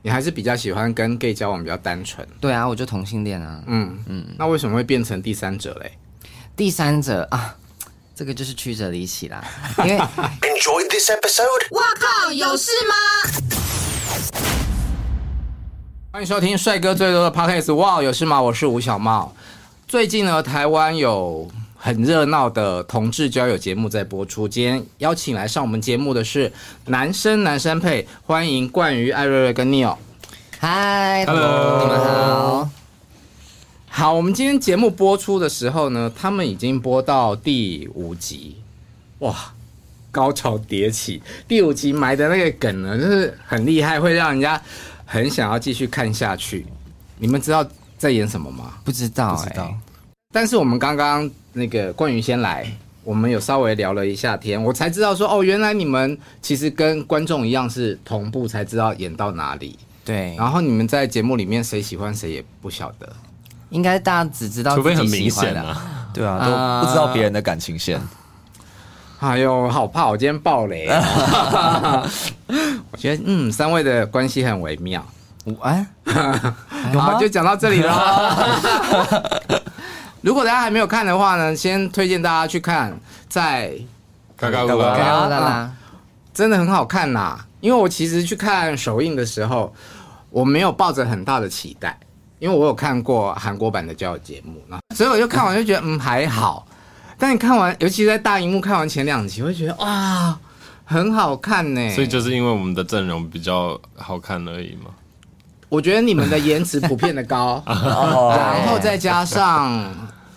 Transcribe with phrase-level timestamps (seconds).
[0.00, 2.26] 你还是比较喜欢跟 gay 交往，比较单纯。
[2.40, 3.60] 对啊，我就同性恋啊。
[3.66, 5.90] 嗯嗯，那为什么会变成第三者嘞？
[6.56, 7.56] 第三者啊，
[8.14, 9.42] 这个就是曲折离奇啦。
[9.84, 11.74] 因为 Enjoy this episode。
[11.74, 12.94] 哇靠，有事吗？
[16.12, 17.74] 欢迎收听帅哥最多的 podcast。
[17.74, 18.40] 哇，有事吗？
[18.40, 19.34] 我是吴小茂。
[19.88, 24.48] 最近呢，台湾有很热闹的同志交友节目在播出。
[24.48, 26.52] 今天邀请来上我们节目的是
[26.86, 29.96] 男生男生配，欢迎冠宇、艾瑞瑞跟 Neil。
[30.58, 32.70] 嗨，Hello，你们好。
[33.86, 38.56] 好，我们今天节目播出的时候呢，他们已经播到第五集，
[39.20, 39.54] 哇，
[40.10, 41.22] 高潮迭起。
[41.46, 44.60] 第五集埋的那个梗呢，就是很厉害，会让人家
[45.06, 46.66] 很想要继续看下去。
[47.18, 47.64] 你们知道
[47.96, 48.74] 在演什么吗？
[48.84, 49.72] 不知道，欸，不知道。
[50.32, 51.28] 但是我们刚刚
[51.58, 52.66] 那个冠宇先来，
[53.04, 59.78] 我们有稍微聊了一下天，我才知道说哦，原来你们其实跟观众一样是同步才知道演到哪里。
[60.04, 63.06] 对，然后你们在节目里面谁喜欢谁也不晓得，
[63.68, 68.00] 应该大家只知道自己喜欢的，除非很明显啊，对啊，都不知道别人的感情线。
[69.20, 70.86] 哎呦，好怕我今天爆雷！
[72.90, 75.04] 我觉得嗯，三位的关系很微妙。
[75.60, 78.48] 哎， 我们就讲到这里了。
[80.20, 82.98] 如果大家还没有看的话呢，先推荐大家去看，
[83.28, 83.72] 在
[84.36, 85.72] 嘎嘎乌拉拉，
[86.34, 87.38] 真的很好看呐。
[87.60, 89.72] 因为我其实去看首映的时候，
[90.30, 91.98] 我没有抱着很大的期待，
[92.38, 94.60] 因为我有看过韩国版的交友节目，
[94.94, 96.66] 所以我就看完就觉得嗯还好。
[97.16, 100.38] 但你看完，尤其在大荧幕看完前两集，会觉得哇
[100.84, 101.90] 很好看呢。
[101.90, 104.90] 所以就是因为我们的阵容比较好看而已嘛。
[105.68, 109.84] 我觉得你们的颜值普遍的高， 然后再加上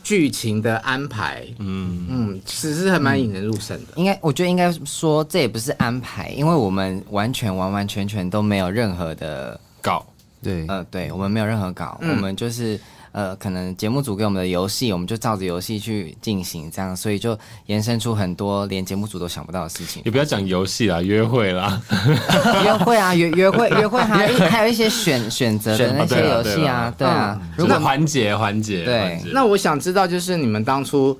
[0.03, 3.93] 剧情的安排，嗯嗯，其实还蛮引人入胜的。
[3.95, 10.05] 应该，我觉得应该说这也不是安排，因为我们完全完完全全都没有任何的稿，
[10.43, 12.79] 对，呃，对我们没有任何稿，嗯、我们就是。
[13.11, 20.01] 呃，可能节目组给我们的游戏，我们就照着游戏去进行，这样，所以就延伸出很多连节目组都想不到的事情。
[20.05, 21.81] 你不要讲游戏啦，约会啦，
[22.63, 29.21] 约会啊，约约会，约会还有 还有一些选选择的那些游戏啊，对啊，如果环节环节，对。
[29.33, 31.17] 那我想知道，就是你们当初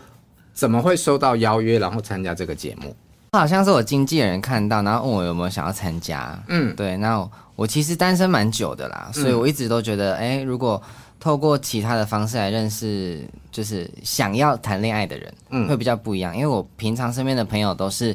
[0.53, 2.96] 怎么会收到邀约，然后参加这个节目？
[3.34, 6.38] 好像是我经纪人看到，然后问我有没有想要参加。
[6.47, 6.97] 嗯，对。
[6.97, 10.81] 那我，我其实单身蛮久的啦，所以我一直都觉得，哎、欸，如果
[11.21, 16.35] 透过其他的方式来认识，就是想要谈恋爱的人，嗯，会比较不一样。
[16.35, 18.13] 因为我平常身边的朋友都是，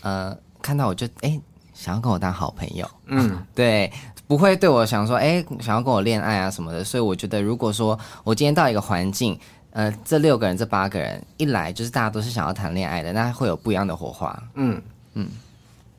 [0.00, 1.40] 呃，看到我就哎、欸，
[1.74, 3.92] 想要跟我当好朋友，嗯， 对，
[4.26, 6.82] 不会对我想说，哎、欸，想要跟我恋爱啊什么的。
[6.82, 9.38] 所以我觉得，如果说我今天到一个环境，
[9.72, 14.42] 呃，这六个人、这八个人一来，就是大家都是想要谈恋爱的，那会有不一样的火花。
[14.54, 14.80] 嗯
[15.12, 15.28] 嗯，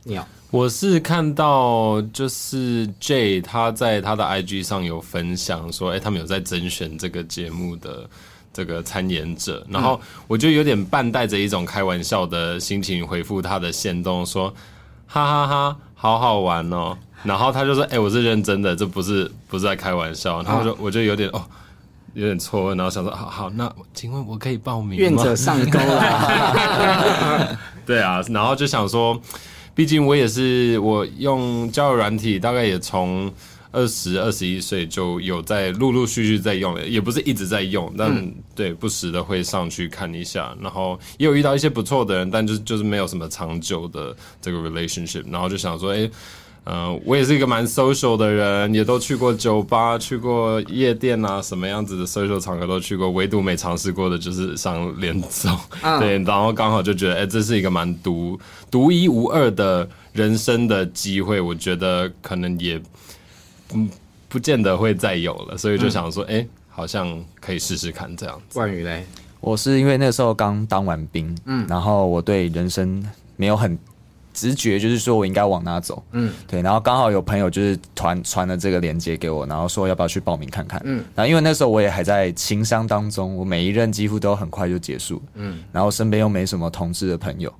[0.03, 0.28] 你好。
[0.51, 8.06] 我是看到就是 J 他在他的 IG 上有分享说，哎、欸，他们有在甄选这个节目的
[8.51, 14.53] 这个参演者，然后我就有点半带着一种开玩笑的心情回复他的线动说，
[15.07, 16.97] 哈哈哈，好好玩哦。
[17.23, 20.44] 然后他就说，哎、欸，我是认真的，这不是不是在开玩笑。
[20.44, 21.41] 然后我就我就有点哦，
[22.13, 24.95] 有点错愕，然后想说，好好，那请问我可以报名吗？
[24.97, 27.57] 愿者上钩了。
[27.88, 29.18] 对啊，然后就想说。
[29.81, 33.33] 毕竟我也是，我用交友软体大概也从
[33.72, 46.01] 二十二十一岁就有在陆陆续续在用了，也不是一直在用，但对不时的会上去看一下，然后也有遇到一些不错的人，但就是就是没有什么长久的这个 relationship，然后就想说，哎。
[46.04, 46.12] 嗯、
[46.63, 55.58] 呃，我也是一个蛮 social 的人，也都去过酒吧、去过夜店啊，什么样子的 social 场合都去过，唯独没尝试过的就是上联综。
[55.81, 62.80] 嗯、 对，然后刚好就觉得，哎、欸，这是一个蛮独独一无二的人生的机会，我觉得可能也
[63.74, 63.90] 嗯
[64.30, 68.60] 不见得会再有了，所以就想说，哎、嗯欸，好像可以试试看这样子。
[68.60, 69.04] 冠瑜嘞，
[69.40, 73.04] 我是因为那时候刚当完兵，嗯，然后我对人生
[73.36, 73.75] 没有很
[74.33, 87.51] 直觉，就是说我应该往哪走，嗯，对，然后刚好有朋友就是传传了这个链接给我，然后说要不要去报名看看，嗯，然后因为那时候我也还在情商当中，我每一任几乎都很快就结束，嗯，然后身边又没什么同志的朋友。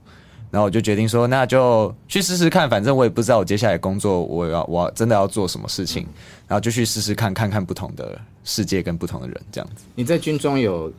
[0.50, 6.06] 然后我就决定说，那就去试试看，反正我也不知道我接下来工作我要我真的要做什么事情，
[6.45, 9.85] 然后就去试试看，看看不同的世界跟不同的人这样子。
[9.95, 10.91] 你在军中有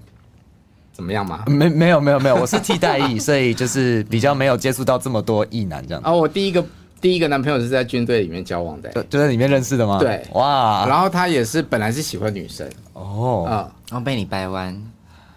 [0.93, 1.45] 怎么样吗？
[1.47, 6.09] 没没有没有没有，我是 替代役，所以就是比较没有接触到这么多异男这样子。
[6.09, 6.65] 哦，我第一个
[7.01, 9.99] 第一个男朋友是在军队里面交往的，就在里面认识的吗？
[9.99, 13.53] 对，哇，然后他也是本来是喜欢女生哦，啊，
[13.91, 14.81] 然后被你掰弯。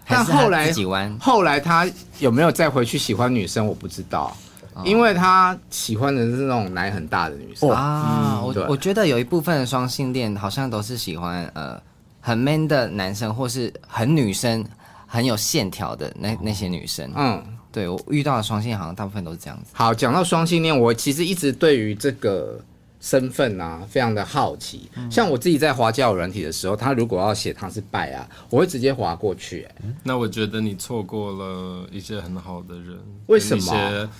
[0.08, 0.72] 但后来，
[1.18, 1.84] 后来他
[2.20, 4.36] 有没有再回去喜欢女生，我不知道，
[4.84, 8.40] 因为他喜欢的是那种奶很大的女生啊。
[8.40, 11.76] 我我觉得有一部分的双性恋好像都是喜欢呃
[12.20, 14.64] 很 man 的男生，或是很女生
[15.06, 17.10] 很有线条的那那些女生。
[17.14, 19.70] 嗯，对，我遇到的双性恋好像大部分都是这样子。
[19.72, 22.60] 好，讲到双性恋，我其实一直对于这个。
[22.98, 24.90] 身份啊，非常的好奇。
[25.08, 29.74] 像我自己在滑交友软体的时候，他如果要写他是拜啊，我会直接滑过去、欸。
[30.02, 34.10] 那我觉得你错过了一些很好的人，为什么？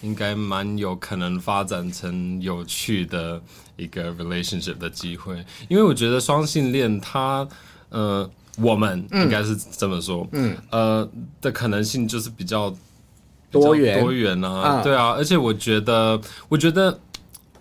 [0.00, 3.42] 应该蛮有可能发展成有趣的
[3.76, 5.44] 一个 relationship 的机会。
[5.68, 7.46] 因为我觉得双性恋，它
[7.90, 11.08] 呃，我们应该是这么说，嗯，呃
[11.40, 12.74] 的可能性就是比较
[13.50, 15.10] 多元多元啊，对啊。
[15.10, 16.98] 而且我觉得，我觉得。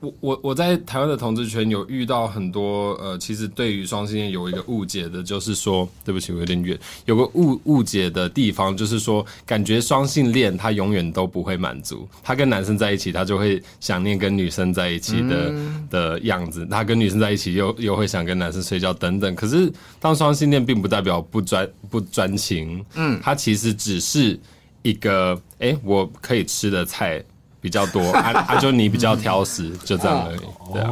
[0.01, 19.35] 我我我在台湾的同志圈有遇到很多呃，其实对于双性恋有一个误解的，就是说，对不起，我有点远，有个误误解的地方，就是说，感觉双性恋他永远都不会满足，他跟男生在一起，他就会想念跟女生在一起的、嗯、的样子，他跟女生在一起又又会想跟男生睡觉等等。
[19.35, 24.39] 可是当双性恋并不代表不专不专情，嗯，他其实只是
[24.81, 27.21] 一个，哎、欸，我可以吃的菜。
[27.61, 30.39] 比较多， 啊啊，就你比较挑食，就这样而已。
[30.73, 30.89] 对啊，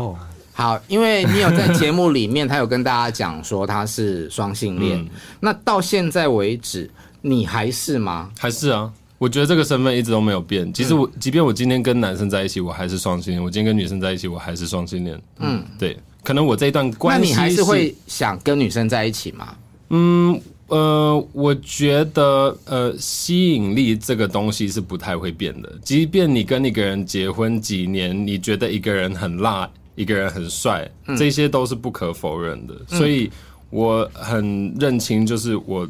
[0.53, 5.09] 好，因为你有在节目里面，他有跟大家讲说他是双性恋，嗯，
[5.39, 6.89] 那到现在为止，
[7.21, 8.31] 你还是吗？
[8.39, 10.71] 还是啊，我觉得这个身份一直都没有变。
[10.73, 15.21] 其实我，即便我今天跟男生在一起，我还是双性恋；我今天跟女生在一起，我还是双性恋。
[15.39, 19.55] 嗯，对，可能我这一段关系，那你还是会想跟女生在一起吗？
[19.89, 20.41] 嗯。
[20.67, 25.71] 呃，我觉得呃，吸引力这个东西是不太会变的。
[25.81, 32.75] 即便你跟一个人结婚几年，你觉得一个人很辣，一个人很帅，嗯，这些都是不可否认的。
[32.87, 33.31] 所以
[33.69, 35.87] 我很认清，就是我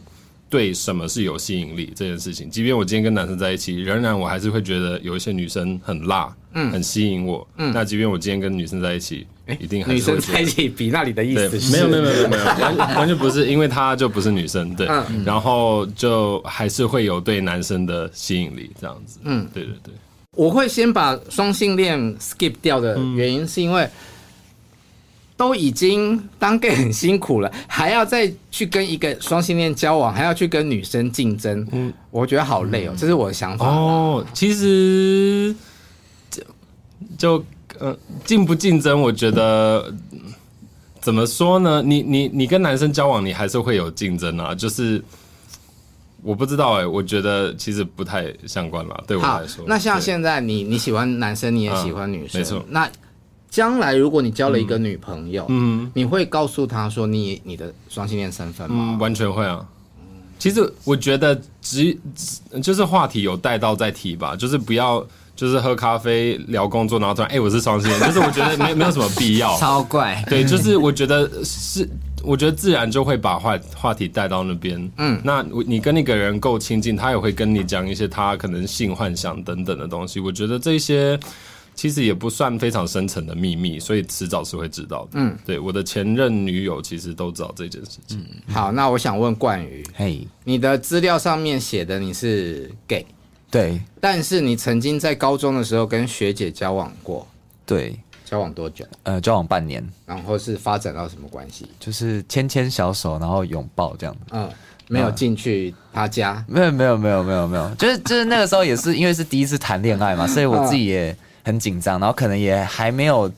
[0.50, 2.50] 对什么是有吸引力这件事情。
[2.50, 7.48] 即便我今天跟男生在一起，仍然我还是会觉得有一些女生很辣，嗯，很吸引我。
[7.58, 9.26] 嗯，那即便我今天跟女生在一起。
[9.62, 11.72] 一定还是女生在一起比那里的意思是？
[11.72, 19.94] 没有没有没有没有，完完全不是，因为她就不是女生，对，嗯、然后就还是会有对男生的吸引力这样子，嗯，对对对。
[20.36, 23.88] 我会先把双性恋 skip 掉的原因，是因为
[25.38, 33.66] 都已经当 gay 很辛苦了，还要再去跟一个双性恋交往，还要去跟女生竞争，嗯，我觉得好累哦，这是我的想法。
[33.66, 35.56] 哦，其实
[36.30, 36.44] 就
[37.18, 37.46] 就。
[37.80, 37.96] 呃，
[38.26, 39.00] 竞不竞争？
[39.00, 39.94] 我觉得
[41.00, 41.80] 怎么说呢？
[41.86, 44.56] 你你你跟男生交往，你还是会有竞争啊。
[44.56, 45.04] 就是
[46.24, 49.04] 我不知道哎、欸，我觉得其实不太相关啦。
[49.06, 52.66] 对我来说，那像现在你你喜欢男生，你也喜欢女生，嗯、没错。
[52.70, 52.90] 那
[53.58, 58.90] 将来如果你交了一个女朋友，嗯，你会告诉她说你你的双性恋身份吗？
[58.92, 59.66] 嗯，完全会啊。
[60.38, 61.98] 其实我觉得只
[62.62, 65.04] 就是话题有带到再提吧，就是不要。
[65.36, 70.26] 就是喝咖啡聊工作，然后突然哎、欸，我是双性恋，就是我觉得没没有什么必要， 超怪。
[70.28, 71.88] 对，就是我觉得是，
[72.24, 74.92] 我觉得自然就会把话话题带到那边。
[74.98, 80.20] 嗯，那你跟那个人够亲近，他也会跟你讲一些他可能性幻想等等的东西。
[80.20, 81.20] 我觉得这些
[81.78, 85.12] 其实也不算非常深层的秘密，所以迟早是会知道的。
[85.14, 88.18] 嗯，对，我的前任女友其实都知道这件事情。
[88.18, 93.06] 嗯，好，那我想问冠宇，嘿，你的资料上面写的你是 gay。
[93.50, 97.26] 对，但是你曾经在高中的时候跟学姐交往过，
[97.66, 98.84] 对，交往多久？
[99.04, 101.66] 呃，交往半年，然后是发展到什么关系？
[101.80, 104.16] 就是牵牵小手，然后拥抱这样。
[104.32, 104.50] 嗯，
[104.90, 111.16] 没有进去他家，没有，没有，没有，没有，没有，就是就是那个时候也是因为是第一次谈恋爱嘛，所以我自己也
[111.48, 113.32] 很紧张，然后可能也还没有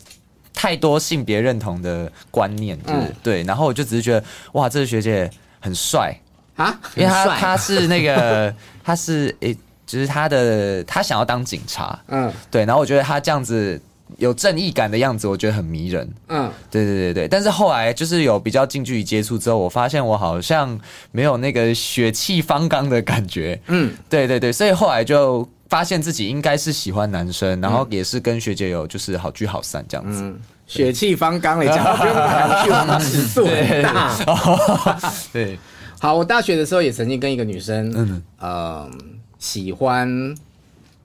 [0.54, 4.24] 太多性别认同的观念，就是、嗯、对，然后我就只是觉得
[4.54, 6.14] 哇，这个学姐很帅
[6.56, 9.56] 啊，因为他他是那个 他是诶。
[9.90, 13.82] 就是他的，他想要当警察，嗯，对，然后我觉得他这样子
[14.18, 16.08] 有正义感的样子，我觉得很迷人。
[16.28, 17.28] 嗯，对对对对。
[17.28, 20.80] 但是后来就是有比较近距离接触之后，我发现我好像
[21.12, 23.60] 没有那个血气方刚的感觉。
[23.66, 30.22] 嗯，对对对，所以后来就发现自己应该是喜欢男生，然后也是跟学姐有就是好聚好散这样子。
[30.24, 35.14] 嗯，血气方刚，你讲话不用含蓄，我们尺度很大。
[35.32, 35.58] 对，
[36.00, 38.90] 好，我大学的时候也曾经跟一个女生，嗯，呃，
[39.38, 40.36] 喜欢，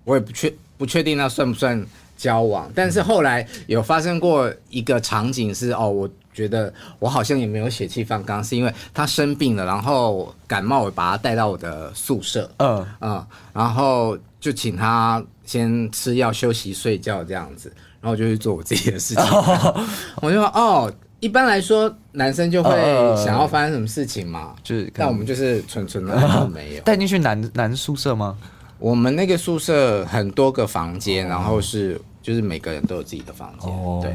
[0.05, 1.87] 我也不确不确定那算不算。
[2.17, 19.25] 交往，但是后来有发生过一个场景是哦，我觉得我好像也没有血气方刚，是因为她生病了，然后感冒，我把她带到我的宿舍，嗯嗯，然后就请他先吃药、休息、睡觉这样子，然后我就去做我自己的事情。
[19.25, 19.87] 哦、
[20.21, 22.71] 我就说哦，一般来说男生就会
[23.17, 28.37] 想要发生什么事情嘛，就是，但我们就是纯纯的都没有 带进去男男宿舍吗？
[28.79, 33.73] 我们那个宿舍很多个房间，然后是就是每个人都有自己的房间。
[33.73, 34.15] 哦，对。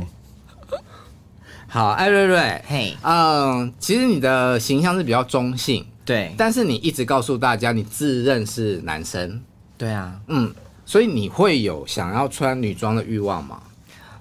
[1.68, 6.32] 好，艾瑞瑞，嘿，嗯，其实你的形象是比较中性，对。
[6.38, 9.42] 但是你一直告诉大家你自认是男生，
[9.80, 10.54] 对啊，嗯，
[10.86, 13.60] 所以你会有想要穿女装的欲望吗？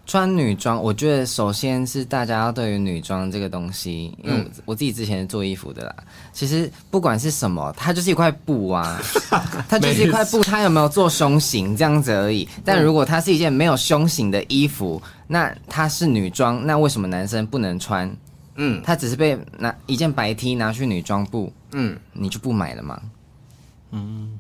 [0.07, 5.95] 穿女装，我觉得首先是大家要对于女装这个东西，因为我自己之前是做衣服的啦。
[6.33, 8.99] 其实不管是什么，它就是一块布啊，
[9.69, 12.49] 它就是一块布，它有没有做胸型这样子而已。
[12.65, 18.11] 但如果它是一件没有胸型的衣服，那它是女装，那为什么男生不能穿？
[18.55, 22.99] 嗯，它只是被拿一件白 T 拿去女装部，嗯，你就不买了吗？
[23.91, 24.38] 嗯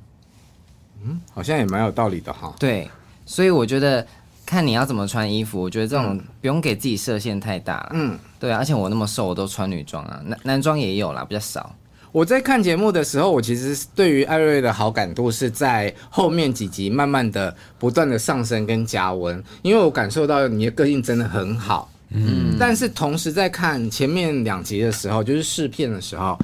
[1.04, 2.54] 嗯，好像也蛮有道理的哈。
[2.58, 2.90] 对，
[3.26, 4.06] 所以我觉得。
[4.50, 7.86] 看你要怎么穿衣服，我觉得这种不用给自己设限太大。
[7.92, 11.76] 嗯，对啊，而且我那么瘦，我都穿女装啊，男男装也有啦，比较少。
[12.12, 21.90] 我在看节目的时候，我其实对于艾瑞的好感度是在后面几集慢慢的不断的上升跟加温，因为我感受到你的个性真的很好。
[22.08, 26.38] 嗯，但是同时在看前面两集的时候，就是试片的时候，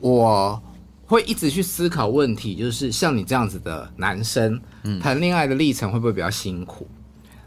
[0.00, 0.62] 我
[1.08, 4.60] 会一直去思考问题，就是像你这样子的男生，
[5.00, 6.86] 谈恋爱的历程会不会比较辛苦？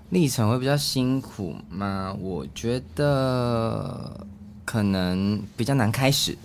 [0.10, 2.14] 历程会比较辛苦吗？
[2.20, 4.26] 我觉得
[4.66, 6.38] 可能比较难开始。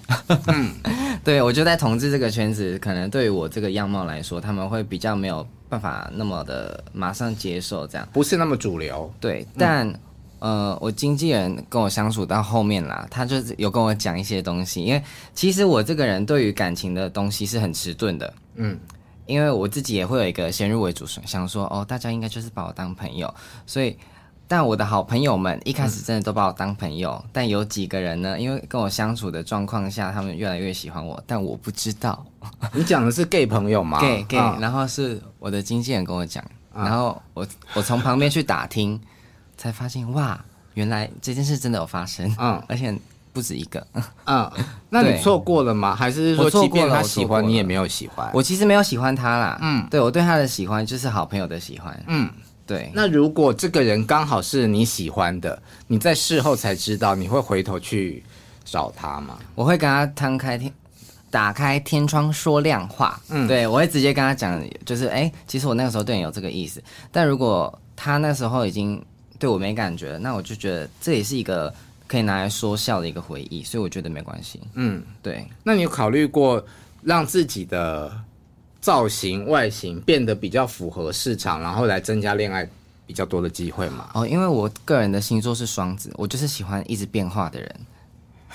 [0.46, 0.70] 嗯，
[1.25, 9.12] 对，我觉得在同志这个圈子，可能对于我这个样貌来说，他们会比较没有办法那么的马上接受，这样不是那么主流。
[9.18, 10.00] 对，但、嗯、
[10.38, 15.02] 呃，我经纪人跟我相处到后面啦，他就是有跟我讲一些东西，因为
[15.35, 18.35] 其实我这个人对于感情的东西是很迟钝的。
[18.57, 18.78] 嗯。
[19.26, 23.35] 因为我自己也会有一个先入为主，想说哦，大家应该就是把我当朋友，
[23.66, 23.99] 所以，
[24.47, 32.25] 但我的好朋友们一开始真的都把我当朋友，嗯、但有几个人呢，因为跟我相处的状况下，他们越来越喜欢我，但我不知道。
[32.73, 39.00] 你讲的是 gay 朋友吗？gay gay，、 嗯、然后是我的经纪人跟我讲，然后我我从旁边去打听，
[39.56, 40.38] 才发现哇，
[40.75, 42.96] 原来这件事真的有发生，嗯，而且。
[43.32, 43.86] 不止一个，
[44.25, 44.50] 嗯，
[44.88, 45.94] 那你错过了吗？
[45.94, 48.30] 还是说，即便他喜欢你也没有喜欢？
[48.32, 52.30] 我其实没有喜欢他啦，嗯，对，我对他的喜欢就是好朋友的喜欢，嗯，
[52.66, 52.90] 对。
[52.94, 58.25] 那如果这个人刚好是你喜欢的，你在事后才知道，你会回头去
[58.64, 59.36] 找他吗？
[59.54, 60.72] 我会跟他摊开天，
[61.30, 66.82] 打开天窗说亮话，嗯，对，我会直接跟他讲，就是哎、欸，其实我那个时候对你有这个意思，
[67.12, 69.04] 但如果他那时候已经
[69.38, 71.73] 对我没感觉，那我就觉得这也是一个。
[72.09, 74.61] 可以拿来说笑的一个回忆，所以我觉得没关系。
[74.75, 75.45] 嗯，对。
[75.64, 76.64] 那你有考虑过
[77.02, 78.16] 让自己的
[78.81, 82.64] 造型外形变得比较符合市场，然后来增加恋爱
[83.09, 84.09] 比较多的机会吗？
[84.14, 87.76] 哦，因为我个人的星座是双子，我就是喜欢一直变化的人。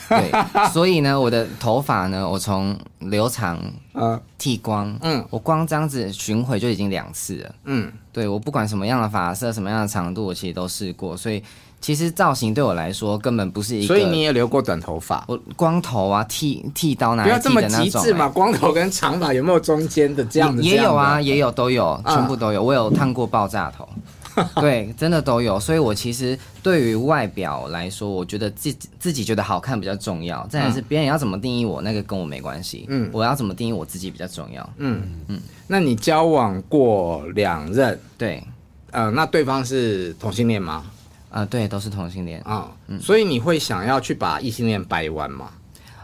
[0.09, 0.31] 对，
[0.71, 3.59] 所以呢，我的头发呢，我从留长、
[3.93, 7.55] 呃剃光，嗯，我光这样子巡回就已经两次了。
[7.65, 11.43] 嗯，对，我不管什么样的发色、什么样的长度，我其实都试过，所以。
[11.81, 15.25] 其实造型对我来说根本不是一个，所以你也留过短头发？
[15.27, 17.53] 我光头啊，剃剃刀拿来剃的那种。
[17.55, 20.61] 不要这么极致嘛，光头跟长发有没有中间的这样的？
[20.61, 22.61] 也有啊，也有都有，全部都有。
[22.61, 23.89] 我有烫过爆炸头，
[24.61, 25.59] 对，真的都有。
[25.59, 30.45] 所以我其实对于外表来说，我觉得自己自己觉得好看比较重要。
[30.47, 32.85] 再来是别人要怎么定义我，那个跟我没关系。
[32.89, 34.69] 嗯，我要怎么定义我自己比较重要。
[34.77, 35.39] 嗯嗯。
[35.67, 37.99] 那你交往过两任？
[38.17, 38.43] 对，
[38.91, 40.85] 呃，那对方是同性恋吗？
[41.29, 45.49] 啊、呃，对，都是同性恋啊，哦嗯、所以你会想要去把异性恋掰弯吗？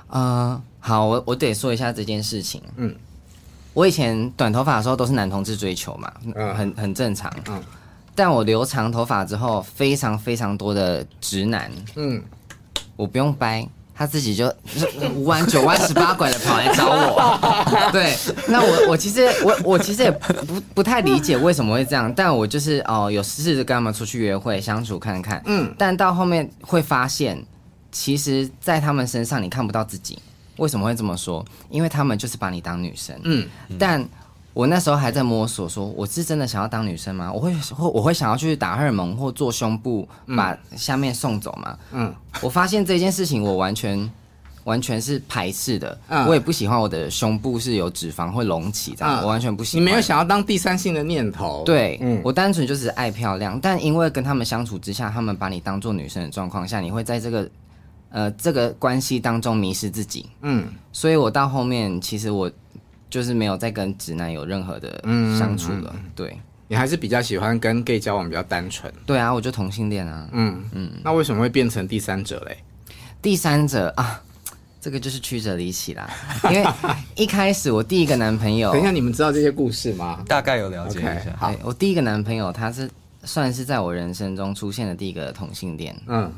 [0.07, 2.61] 呃，好，我我得说一下这件事情。
[2.77, 2.95] 嗯，
[3.73, 7.29] 我以前短头发的时候都是男同志追求嘛，嗯、很很正常。
[7.49, 7.61] 嗯，
[8.17, 11.71] 但我留长头发之后，非常非常多的直男。
[11.95, 12.19] 嗯，
[12.95, 14.51] 我不用掰，他自己就
[15.13, 17.39] 五弯九弯十八拐的跑来找我。
[17.93, 27.45] 对，那我我其实我我其实也不不太理解为什么会这样，但我就是哦有试着跟他们出去约会相处看看，嗯，但到后面会发现，
[27.91, 30.17] 其实，在他们身上你看不到自己。
[30.55, 31.45] 为什么会这么说？
[31.69, 33.47] 因为他们就是把你当女生，嗯，
[33.77, 34.03] 但。
[34.57, 37.31] 我那时候还在摸索，说我是真的想要当女生吗？
[37.31, 41.77] 我会会我会想要去打荷尔蒙或做胸部，把下面送走吗？
[41.91, 42.11] 嗯，
[42.41, 44.11] 我发现这件事情我完全
[44.63, 45.95] 完全是排斥的。
[46.07, 49.81] 嗯，我也不喜欢我的胸部是有脂肪会隆起这样，嗯，我完全不喜欢。
[49.81, 51.61] 你没有想要当第三性的念头？
[51.63, 57.47] 对，嗯，我单纯就是爱漂亮，但因为跟他们相处之下，他们把你当做女生的状况下，你会在这个
[58.09, 60.25] 呃这个关系当中迷失自己。
[60.41, 62.51] 嗯，所以我到后面其实我。
[63.09, 65.01] 就是没有再跟直男有任何的
[65.37, 65.91] 相处了。
[65.95, 66.37] 嗯嗯、对，
[66.67, 68.91] 你还是比较喜欢跟 gay 交往比较单纯。
[69.05, 70.27] 对啊，我就同性恋啊。
[70.31, 72.57] 嗯嗯，那为什么会变成第三者嘞？
[73.21, 74.21] 第三者啊，
[74.79, 76.09] 这个就是曲折离奇啦。
[76.51, 76.67] 因为
[77.15, 80.23] 一开始我第一个男朋友，等一下你们知道这些故事吗？
[80.27, 81.09] 大概有了解一下。
[81.09, 82.89] Okay, 好，我第一个男朋友他是
[83.23, 85.95] 算是在我人生中出现的第一个同性恋。
[86.07, 86.31] 嗯，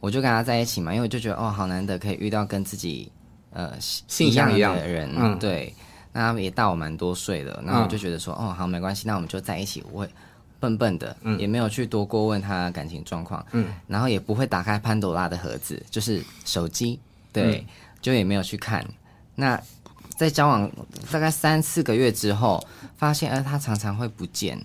[0.00, 3.10] 我就跟他在一起嘛，因为我就觉得哦，好难得可以遇到跟自己
[3.52, 5.10] 呃性向一样的人。
[5.16, 5.72] 嗯，对。
[6.12, 9.82] 那他也大我蛮多岁的，然后我就觉得说，嗯、哦，好，没关系，那我们就在一起。
[9.90, 10.08] 我会
[10.60, 17.00] 笨笨的，嗯、也没有去多过问他感情状况，嗯，然后也不会打开潘朵拉的盒子，就是手机，
[17.32, 17.64] 对，嗯、
[18.00, 18.86] 就也没有去看。
[19.34, 19.60] 那
[20.16, 20.70] 在交往
[21.10, 22.64] 大概三四个月之后，
[22.96, 24.56] 发现，呃，他常常会不见，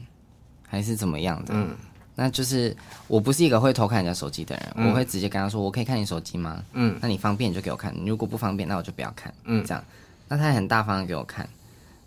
[0.67, 1.53] 还是怎么样的？
[1.55, 1.69] 嗯，
[2.13, 2.75] 那就是
[3.07, 6.61] 我不是一个会偷看人家手机的人，嗯、我会直接跟他说，我可以看你手机吗？
[6.73, 9.83] 嗯，那你方便你就给我看，你如果不方便，那我就不要看，嗯，这样。
[10.27, 11.47] 那他也很大方的给我看，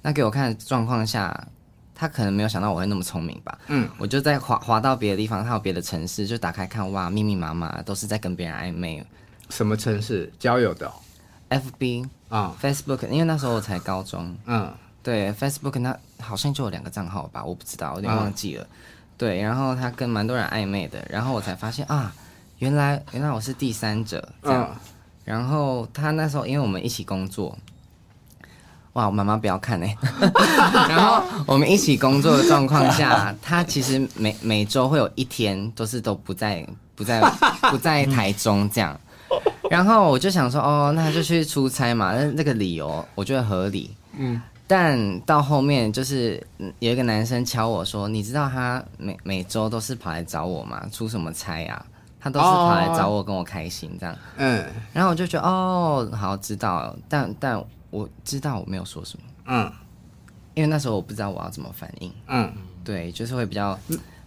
[0.02, 1.48] 那给我看的状况下，
[1.94, 3.58] 他可能没有想到我会那么聪明吧。
[3.68, 9.04] 嗯，我就在滑滑到别的地方，还有别的城市，就打开看，哇，密密麻麻都是在跟别人暧昧。
[9.48, 10.32] 什么城市？
[10.38, 10.92] 交友的、哦、
[11.50, 14.36] ？FB 啊、哦、，Facebook，因为那时候我才高中。
[14.46, 14.72] 嗯，
[15.02, 18.64] 对，Facebook 那好像就有两个账号吧，我不知道，我有点忘记了。
[18.64, 18.68] 嗯、
[19.18, 22.14] 对，然后他跟蛮多人暧昧的，然后我才发现啊，
[22.58, 24.70] 原来原来我是第三者这样。
[24.72, 24.80] 嗯、
[25.24, 27.58] 然后他那时候因为我们一起工作。
[28.94, 29.98] 哇，我妈妈不要看哎、欸。
[30.88, 37.20] 然后我们一起工作的状况下， 他其实每每周会有一天都是都不在不在
[37.70, 38.98] 不在台中这样。
[39.70, 43.94] 然后我就想说，哦，那他就去出差嘛，那那个理由我觉得合理。
[44.18, 44.42] 嗯。
[44.66, 46.44] 但到后面就是
[46.80, 50.84] 有一个男生敲我说，你知道他每每周都是跑来找我吗？
[50.90, 51.84] 出什么差啊？
[52.20, 54.16] 他都是跑来找我跟我开心这样。
[54.36, 54.64] 嗯。
[54.92, 57.62] 然后我就觉得，哦，好知道，但但。
[57.90, 59.72] 我知道我没有说什么，嗯，
[60.54, 62.52] 因为那时候我不知道我要怎么反应，嗯，
[62.84, 63.78] 对，就是会比较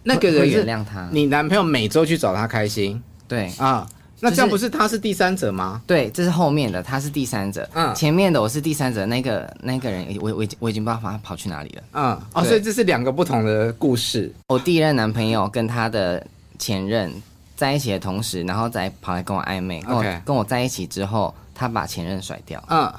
[0.02, 1.08] 那个人原谅他。
[1.10, 3.50] 你男朋友每周去找他开心，对。
[3.58, 3.86] 啊，
[4.20, 5.82] 那这样不是他是第三者吗？
[5.86, 14.32] 对，这是后面的，他是第三者，嗯，前面的我是第三者，那个那个人我我已经我已经不知道他跑去哪里了，嗯，哦，所以这是两个不同的故事。
[14.48, 16.26] 我第一任男朋友跟他的
[16.58, 17.12] 前任
[17.56, 22.92] 在一起的同时，然后再跑来跟我暧昧，跟我跟我在一起之后，他把前任甩掉，嗯。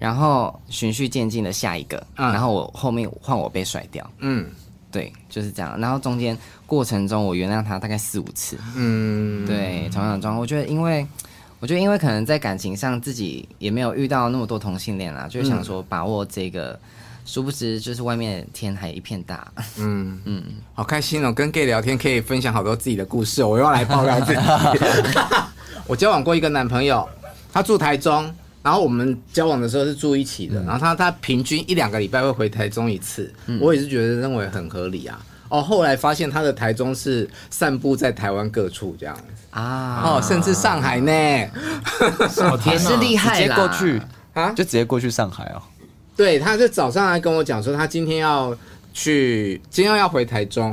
[0.00, 4.46] 然后循序渐进的下一个，嗯、然后我后面换我被甩掉，嗯，
[4.90, 5.78] 对，就是这样。
[5.78, 6.36] 然后中间
[6.66, 10.40] 过程中我原谅他大概四五次，嗯，对，同样的状况。
[10.40, 11.06] 我觉得因为，
[11.60, 16.80] 我觉得因为可能在感情上自己也没有遇到那么多同性恋啦，就是想说把握这个，嗯、
[17.26, 24.40] 殊不知就是外面天还一片大，嗯 嗯，好开心哦，跟 gay 聊天可以分享好多自己的故事，我又要来爆料自己。
[25.86, 27.06] 我交往过一个男朋友，
[27.52, 28.34] 他住台中。
[28.62, 35.18] 然后我们交往的时候是住一起的，嗯、然后他他平均一两个礼拜会回台中一次，嗯、我也是觉得认为很合理啊。
[35.48, 39.16] 哦，后来发现他的台中是散布在台湾各处这样。
[39.16, 41.12] 子啊，哦，甚至上海呢，
[42.66, 44.00] 也是厉害直接过去。
[44.32, 45.62] 啊，就直接过去上海哦。
[46.14, 48.56] 对，他就早上来跟我讲说，他今天要
[48.92, 50.72] 去，今天要回台中，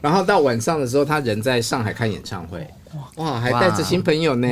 [0.00, 2.64] 然后到晚上的时候，他人在上海看演唱会。
[3.16, 4.48] 哇，还带着新朋友呢！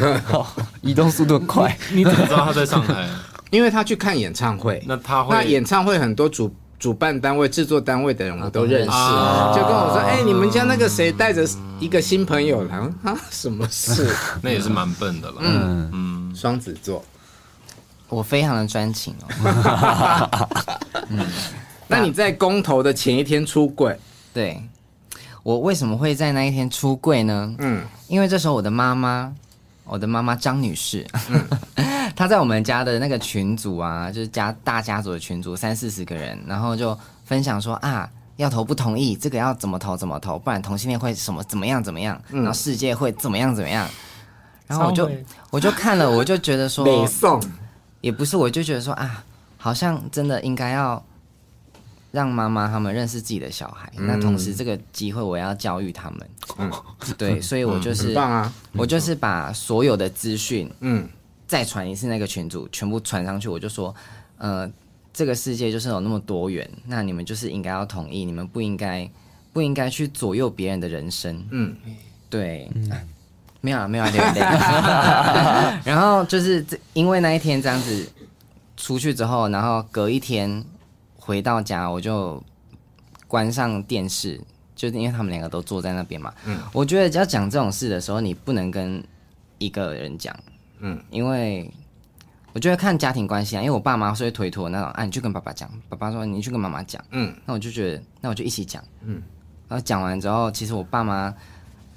[0.82, 1.76] 移动速度很快。
[1.92, 3.08] 你怎么知道他在上海？
[3.50, 4.82] 因为他去看演唱会。
[4.86, 5.34] 那他会？
[5.34, 8.90] 那演唱会很多主主办单位、制作单位的人我都认识，
[9.54, 11.46] 就跟我说：“哎，你们家那个谁带着
[11.78, 13.16] 一个新朋友来啊？
[13.30, 14.12] 什么事？
[14.42, 17.04] 那也是蛮笨的了。”嗯嗯，双子座，
[18.08, 20.28] 我非常的专情哦。
[21.08, 21.24] 嗯，
[21.86, 23.96] 那你在公投的前一天出轨？
[24.32, 24.60] 对。
[25.44, 27.54] 我为什么会在那一天出柜呢？
[27.58, 29.32] 嗯，因为这时候我的妈妈，
[29.84, 43.86] 我的妈妈张女士，嗯、 她在我们家的那个群组啊，就是家大家族的群组，三四十个人，然后就分享说啊，要投不同意，这个要怎么投怎么投，不然同性恋会什么怎么样怎么样，然后世界会怎么样怎么样。
[44.66, 45.10] 然后我就
[45.50, 47.40] 我就看了，我就觉得说， 北宋。
[48.00, 49.24] 也不是，我就觉得说啊，
[49.56, 51.02] 好像真的应该要
[52.14, 53.92] 让妈妈他们认识自己的小孩。
[53.96, 56.70] 嗯、那同时这个机会我要教育他们，嗯，
[57.18, 61.08] 对，所以我就是，嗯、棒啊，我就是把所有的资讯，嗯，
[61.48, 63.92] 再传一次那个群组，全部传上去，我就说，
[64.38, 64.70] 呃，
[65.12, 69.10] 这个世界就是有那么多元，那你们就是应该要同意，你们不应该
[69.52, 71.74] 不应该去左右别人的人生，嗯，
[72.30, 72.70] 对。
[72.74, 72.88] 嗯。
[73.60, 74.42] 没有啊，没有啊，对不对？
[75.90, 78.06] 然后就是，因为那一天这样子
[78.76, 80.62] 出去之后，然后隔一天
[81.24, 82.42] 回到家，我就
[83.26, 84.38] 关上电视，
[84.76, 86.32] 就是因为他们两个都坐在那边嘛。
[86.44, 89.02] 嗯，我觉得要讲这种事的时候，你不能跟
[89.58, 90.36] 一个人讲，
[90.80, 91.70] 嗯，因为
[92.52, 99.22] 我觉得看家庭关系啊，因为我爸妈是会推脱那种，啊，你去跟爸爸讲，爸爸说你去跟妈妈讲，嗯，那我就觉得，那我就一起讲，嗯，
[99.68, 101.34] 然后讲完之后，其实我爸妈。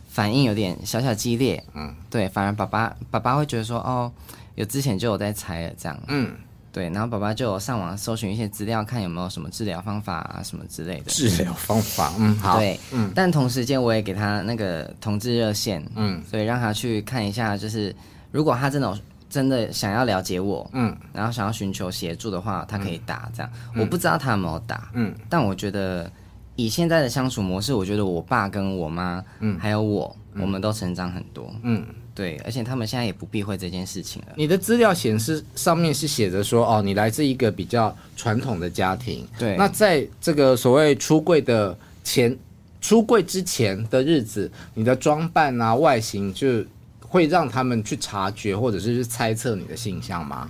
[0.09, 4.11] 反应有点小小激烈，嗯，对，反而爸爸爸爸会觉得说，哦，
[4.55, 6.35] 有之前就有在猜了这样，嗯，
[6.77, 11.05] 对，然后爸爸就有上网搜寻一些资料，看有没有什么治疗方法啊什么之类的。
[11.09, 17.95] 治疗方法，嗯，好，对，嗯，但同时间我也给他那个同志热线，嗯，所以让他去看一下，就是
[18.31, 26.11] 如果他真的真的想要了解我，嗯，然后想要寻求协助的话，他可以打这样，嗯，我不知道他有没有打，嗯，但我觉得。
[26.59, 31.85] 以现在的相处模式，我觉得我爸跟我妈，嗯，还有我，嗯，我们都成长很多，嗯，
[32.17, 34.29] 对，而且他们现在也不避讳这件事情了。
[34.35, 39.55] 你的资料显示上面是写着说，哦，你来自一个比较传统的家庭，对。
[39.55, 42.35] 那在这个所谓出柜的前，
[42.81, 46.65] 出柜之前的日子，你的装扮啊、外形，就
[47.01, 50.49] 会让他们去察觉或者是去猜测你的性向吗？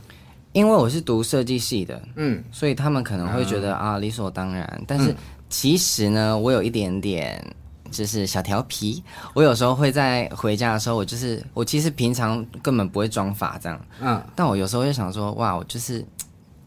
[0.54, 5.12] 因为我是读设计系的，嗯，所以他们可能会觉得、嗯、啊，理所当然，但是。
[5.12, 5.16] 嗯
[5.50, 7.42] 其实呢，我有一点点
[7.92, 9.04] 就是小调皮。
[9.34, 13.80] 我有时候会在回家的时候，我就是我其实平常根本不会装法这样。
[14.00, 14.22] 嗯。
[14.36, 16.06] 但我有时候就想说，哇，我就是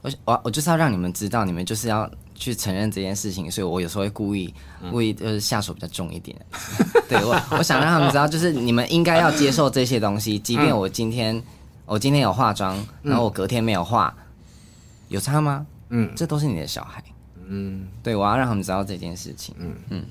[0.02, 4.52] 我我我就是要让你们知道，你们就是要去承认这件事情，所以我有时候会故意
[4.90, 6.36] 故意就是下手比较重一点。
[6.78, 11.42] 嗯、对我我想让他们知道，就是你们应该要接受这些东西，即便我今天
[11.86, 14.14] 我今天有化妆，然后我隔天没有化，
[15.08, 15.66] 有差吗？
[15.90, 17.02] 嗯，这都是你的小孩。
[17.52, 19.52] 嗯，对，我要让他们知道这件事情。
[19.58, 20.04] 嗯嗯，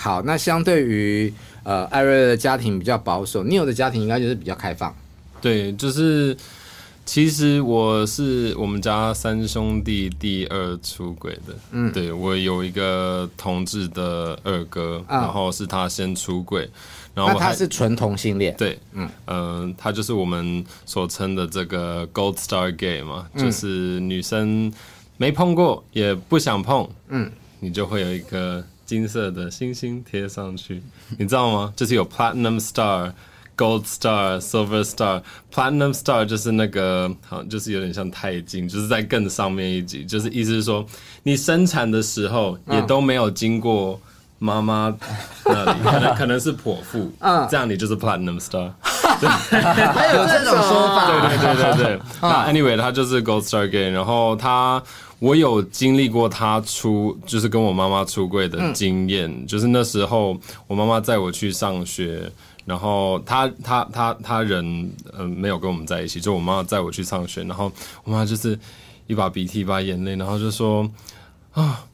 [0.00, 1.32] 好，那相对于
[1.64, 4.94] 呃艾瑞的家庭比较保守，Neil 的家庭应该就是比较开放。
[5.40, 6.36] 对，就是
[7.04, 11.54] 其实我是我们家三兄弟第二出轨的。
[11.72, 16.70] 嗯，对，我有一个同志的二哥，嗯、然后是他先出轨，
[17.14, 18.54] 然后他是纯同性恋。
[18.56, 24.72] 对，嗯嗯、呃，他就是我们所称的这个 Gold Star Gay 嘛，嗯、就是女生。
[25.20, 30.82] 没碰过，也不想碰，嗯，你就会有一个金色的星星贴上去，
[31.18, 31.70] 你知道吗？
[31.76, 33.12] 就是有 Platinum Star、
[33.54, 35.20] Gold Star、Silver Star。
[35.52, 40.86] Platinum Star 就是那个，好，就是有点像钛金，就是在更上面一级，就是意思是说，
[41.22, 44.00] 你生产的时候也都没有经过
[44.38, 44.96] 妈妈
[45.44, 48.72] 那里， 可能可能是剖腹，嗯，这样你就是 Platinum Star。
[49.20, 52.00] 对，还有这种说法， 对对对对对。
[52.22, 54.82] 那 Anyway，他就是 Gold Star game，然后他。
[55.20, 62.30] 我有经历过他出，就是跟我妈妈出柜的经验，嗯、就是那时候我妈妈载我去上学，
[62.64, 64.64] 然后他他他他人
[65.14, 67.72] 嗯、呃、没有跟我们在一起，就我妈妈载我去上学，然后
[68.04, 68.56] 我妈就是
[69.08, 70.88] 一把鼻涕一把眼泪，然后就说
[71.50, 71.84] 啊，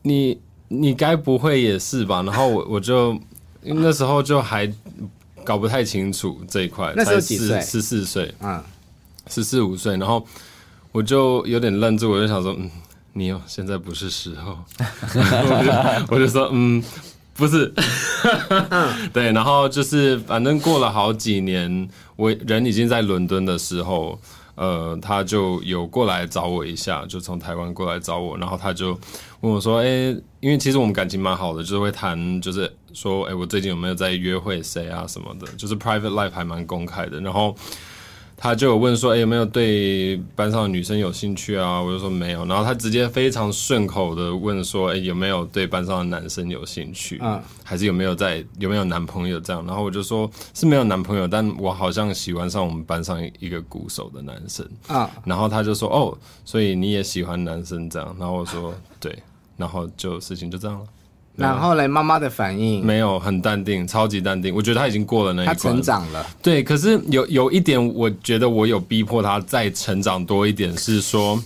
[0.00, 0.38] 你
[0.68, 2.22] 你该不会也是吧？
[2.22, 3.20] 然后我我就
[3.60, 4.66] 那时候就还
[5.44, 7.60] 搞不太清楚这一块，那时候几岁？
[7.60, 8.64] 十四岁，嗯，
[9.28, 10.26] 十四五岁，然后。
[10.96, 12.70] 我就有点愣住，我就想说，嗯，
[13.12, 14.56] 你有现在不是时候，
[15.12, 16.82] 我就我就说，嗯，
[17.34, 17.70] 不是，
[19.12, 24.18] 对，然后就是反正过了好几年，我人已经在伦敦的时候，
[24.54, 28.98] 呃，他就有过来找我一下，就从台湾过来找我，然后他就
[29.42, 29.86] 问我说，哎，
[30.40, 37.54] 因为其实我们感情蛮好的，就是会谈，就是说，哎，我最近有没有在约会谁啊什么的，就是 private life 还蛮公开的，然后。
[38.36, 42.44] 他就有问说：“哎，有没有对班上的女生有兴趣啊？”我就说没有。
[42.44, 47.18] 然后他直接非常顺口的问说：“哎，有没有对班上的男生有兴趣？
[47.22, 59.16] 嗯，还是有没有在有没有男朋友这样？”然后我就说：“是没有男朋友，但我好像喜欢上我们班上一个鼓手的男生啊。”然后他就说：“哦，所以你也喜欢男生这样？”然后我说：“对。”
[59.56, 60.84] 然后就事情就这样了。
[61.36, 64.54] 然后嘞，妈妈的反应没有很淡定，超级淡定。
[64.54, 66.26] 我觉得他已经过了那一关，他成长了。
[66.42, 71.38] 对，可是有有一点，我觉得我有逼迫他再成长多一点，是说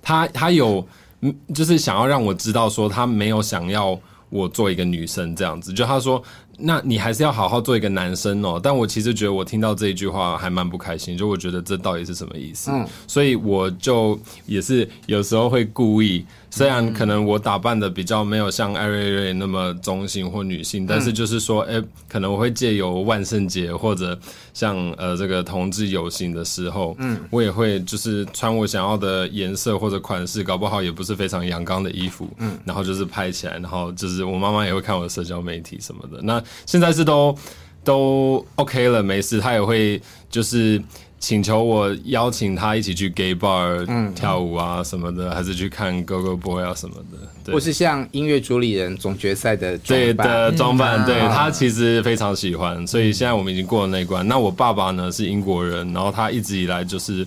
[0.00, 0.86] 他他有
[1.22, 3.98] 嗯，就是想要让我知道说他没有想要
[4.30, 5.72] 我做一个女生这样子。
[5.72, 6.22] 就他说
[6.58, 8.60] 那你还是要好好做一个男生哦。
[8.62, 12.70] 但我其实觉得我听到这一句话还蛮不开心，就我觉得这到底是什么意思？
[12.70, 16.24] 嗯，所以我就也是有时候会故意。
[16.56, 24.18] 虽然可能我打扮的比较没有像艾瑞瑞那么中性或女性，但是就是说，哎、欸，可能我会借由万圣节或者
[24.54, 36.22] 像呃这个同志游行的时候，嗯，我也会就是穿我想要的颜色或者款式，搞不好也不是非常阳刚的衣服，嗯，然后就是拍起来，然后就是我妈妈也会看我的社交媒体什么的。
[36.22, 37.36] 那现在是都
[37.84, 40.82] 都 OK 了，没事，她也会就是。
[41.26, 43.84] 请求我邀请他一起去 gay bar
[44.14, 54.24] 跳舞啊什么的，嗯、还是去看 Go Go Boy 啊什么的，对，或是像音乐主理人总决赛的对的装扮，对他其实非常喜欢，所以现在我们已经过了那一关。
[54.28, 57.26] 那我爸爸呢是英国人，然后他一直以来就是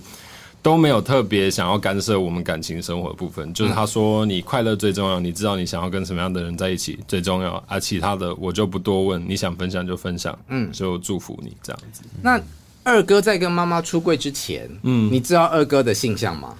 [0.62, 12.00] 都没有特别想要干涉我们感情生活的部分，就是他说你快乐最重要，你知道你想要跟什么样的人在一起最重要，而、啊、其他的我就不多问，你想分享就分享，嗯，就祝福你这样子。
[12.22, 12.40] 那。
[12.82, 16.54] 二哥在跟妈妈出柜之前，嗯，你知道二哥的性向吗？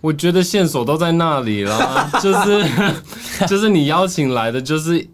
[0.00, 2.64] 我觉得线索都在那里了， 就是
[3.48, 5.04] 就是你邀请来的就是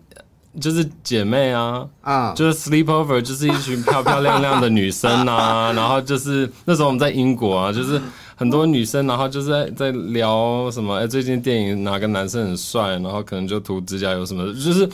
[0.60, 7.98] 就是姐妹啊，啊，就是 sleepover，就是一群漂漂亮亮的女生啊， 然后就是那时候我们在英国啊，就是
[8.36, 14.88] 很多女生，然后就是在在聊什么，哎，最近电影哪个男生很帅，然后可能就涂指甲油什么的，就是。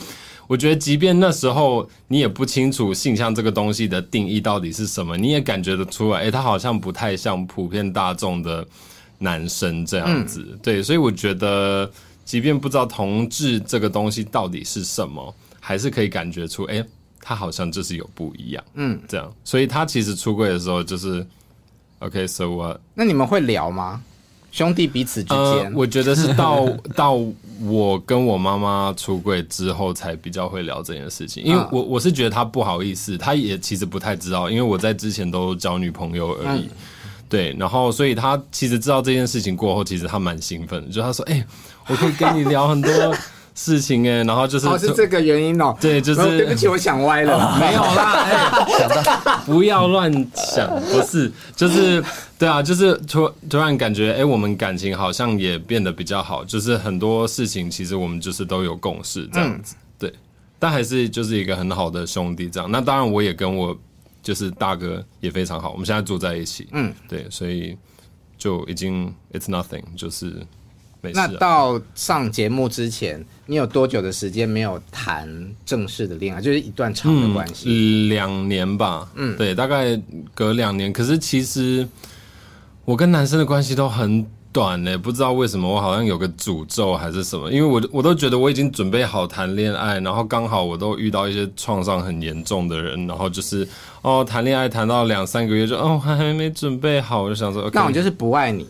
[0.51, 8.67] 我觉得，即便那时候你也不清楚性向这个东西的定义到底是什么，你也感觉得出来，哎、欸，他好像不太像普遍大众的
[9.17, 10.45] 男生这样子。
[10.51, 11.89] 嗯、对，所以我觉得，
[12.25, 16.85] 即便不知道同志这个东西到底是什么，还是可以感觉出，哎、欸，
[17.21, 18.61] 他好像就是有不一样。
[18.73, 21.25] 嗯，这样，所以他其实出柜的时候就是
[21.99, 22.77] ，OK，so what？
[22.93, 24.03] 那你们会聊吗？
[24.51, 27.17] 兄弟彼此之间、呃，我觉得是到 到
[27.63, 31.43] 我跟我妈妈出柜之后，才比较会聊这件事情。
[31.43, 36.69] 因为我我是觉得他不好意思，他也其实不太知道，因为我在之前都交女朋友而已。
[37.29, 41.45] 对，然后所以他其实知道这件事情过后，其实他蛮兴奋，就他说：“哎、欸，
[41.87, 42.91] 我可以跟你聊很多。”
[43.53, 45.75] 事情哎，然后就是哦，是这个原因哦。
[45.79, 52.03] 对，就是对不起，我想歪了，哦、 没有啦， 哎，想到不要乱想，不是，就是
[52.39, 60.13] 对啊，就是突突然感觉，哎，我们感情好像也变得比较好，就是很多事情其实我们就是都有共识这样子，嗯、对，
[60.57, 62.71] 但还是就是一个很好的兄弟这样。
[62.71, 63.77] 那当然，我也跟我
[64.23, 67.77] 就是大哥也非常好，我们现在住在一起，嗯，对，所以
[68.37, 70.35] 就已经 it's nothing，就是。
[71.13, 75.27] 那到上节目之前，你有多久的时间没有谈
[75.65, 76.39] 正式的恋爱？
[76.39, 77.69] 就是一段长的关系？
[77.69, 79.09] 嗯，两年吧。
[79.15, 79.99] 嗯，对，大概
[80.35, 80.93] 隔两年。
[80.93, 81.87] 可是其实
[82.85, 87.51] 我跟男生的关系都很短呢，不知道为什么，我好像有个诅咒还是什么？
[87.51, 93.67] 因为我我都觉得我已经准备好谈恋爱，然后刚好我都遇到一些创伤很严重的人，然后就是
[94.03, 98.67] 哦，谈恋爱谈到两三个月就哦还没准备好，我就想说，那我就是不爱你。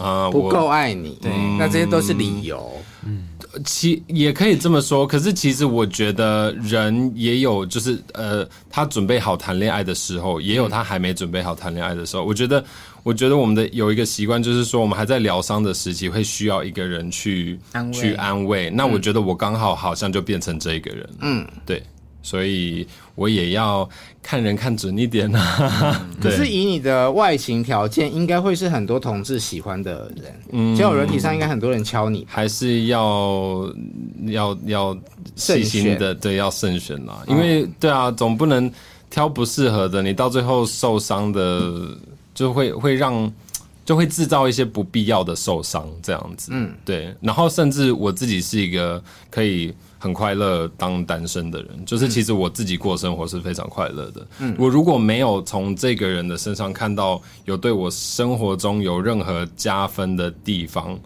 [0.00, 2.72] 啊，不够爱你，对，那这些都是理由。
[3.06, 3.28] 嗯，
[3.64, 12.24] 其也可以这么说，可是其实我觉得人也有，就是呃，他准备好谈恋爱的时候，也有他还没准备好谈恋爱的时候。
[12.24, 12.64] 我觉得，
[13.02, 18.70] 我觉得我们的有一个习惯，就是说我们还在疗伤的时期，会需要一个人去安慰去安慰。
[18.70, 21.82] 那我觉得我刚好好像就变成这一个人，嗯，对。
[22.24, 22.84] 所以
[23.14, 23.88] 我也要
[24.22, 26.06] 看人看准一点啊。
[26.20, 30.40] 可是以你的外形条件，应该会是很多同志喜欢的人。
[30.50, 33.70] 嗯，交友人体上应该很多人敲你，还是要
[34.24, 34.98] 要要
[35.36, 37.22] 细心的，对，要慎选啦。
[37.28, 38.72] 因为对啊，总不能
[39.10, 41.96] 挑不适合的，你到最后受伤的
[42.34, 43.30] 就会会让
[43.84, 46.50] 就会制造一些不必要的受伤，这样子。
[46.54, 47.14] 嗯，对。
[47.20, 49.74] 然后甚至我自己是一个可以。
[50.04, 54.26] 很快乐当单身的人，就是其实我自己过生活是非常快乐的。
[54.38, 61.00] 嗯，我如果没有从这个人的身上看到有对我生活中有任何加分的地方，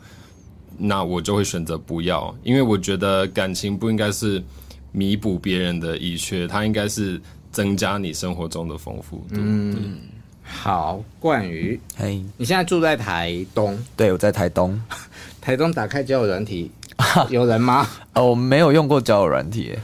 [0.76, 2.34] 那我就会选择不要。
[2.42, 4.42] 因为我觉得感情不应该是
[4.90, 9.36] 弥补别人的遗缺，它应该是增加你生活中的丰富度。
[9.36, 10.00] 嗯，
[10.42, 12.24] 好，冠宇，嘿，Hey.
[12.36, 13.78] 你现在住在台东？
[13.96, 14.82] 对，我在台东。
[15.40, 16.68] 台东打开交友软体。
[17.30, 17.86] 有人吗？
[18.14, 19.78] 哦，我没有用过交友软体，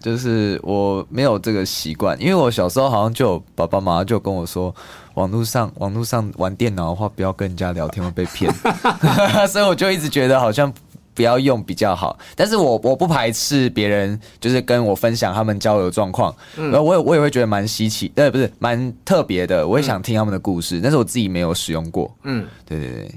[0.00, 4.74] 就是我没有这个习惯，因为我小时候好像就有爸爸妈妈就跟我说，
[5.14, 8.52] 网络上网络上玩电脑的话，不要跟人家聊天会被骗，
[9.48, 10.72] 所以我就一直觉得好像
[11.12, 12.16] 不要用比较好。
[12.36, 22.14] 但是我我不排斥别人就是跟我分享他们交友状况，然后我也我也会觉得蛮稀奇，对，不是蛮特别的，我也想听他们的故事，但是我自己没有使用过。
[22.22, 23.14] 嗯，对对对，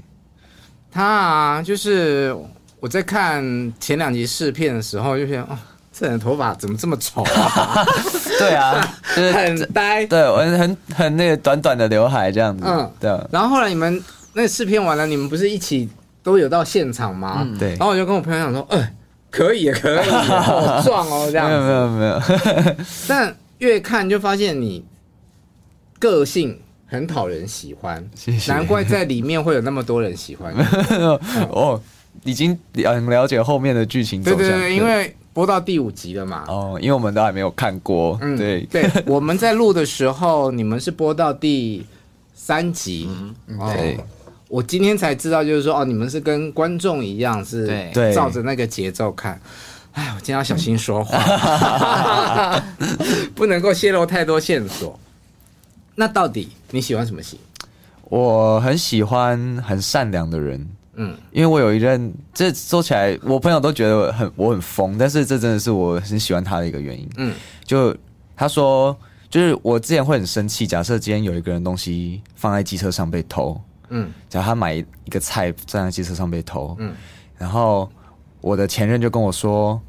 [0.90, 2.34] 他啊，就是。
[2.82, 5.56] 我在看前两集试片的时候，就觉得哦，
[5.92, 7.86] 这人的头发怎么这么丑啊？
[8.40, 10.04] 对啊， 就是很呆。
[10.06, 12.64] 对，我很很很那个短短的刘海这样子。
[12.66, 13.08] 嗯，对。
[13.30, 15.88] 然后后来你们那个试片完了，你们不是一起
[16.24, 17.42] 都有到现场吗？
[17.46, 17.68] 嗯，对。
[17.76, 18.92] 然后我就跟我朋友讲说，哎，
[19.30, 21.48] 可以，可以，好 壮哦，这样。
[21.48, 22.76] 没有，没有，没有。
[23.06, 24.84] 但越看就发现你
[26.00, 28.52] 个性很讨人喜欢，谢谢。
[28.52, 30.52] 难怪在里面会有那么多人喜欢。
[31.48, 31.80] 哦。
[32.24, 36.44] 已经很了解后面的剧情走向，对对对，因为播到第五集了嘛。
[36.48, 38.18] 哦，因为我们都还没有看过。
[38.20, 41.84] 嗯，对对，我们在录的时候，你们是播到第
[42.34, 43.08] 三集。
[43.48, 43.98] 嗯，对。
[44.48, 47.66] 我今天才知道，就是说，哦，你们是跟观众一样，是
[48.14, 49.40] 照着那个节奏看。
[49.92, 51.18] 哎，我今天要小心说话，
[53.34, 54.98] 不能够泄露太多线索。
[55.94, 57.40] 那到底你喜欢什么戏？
[58.04, 60.68] 我很喜欢很善良的人。
[60.94, 67.08] 嗯，因为我有一任，这说起来，我朋友都觉得很我很疯，但是这真的是我很喜欢他的一个原因。
[67.16, 67.96] 嗯，就
[68.36, 68.94] 他说，
[69.30, 76.94] 就是我之前会很生气，假设今天有一个人东西放在机车上被偷，嗯，假如他买一个菜站在机车上被偷，嗯，
[77.38, 77.90] 然后
[78.42, 79.80] 我的前任就跟我说，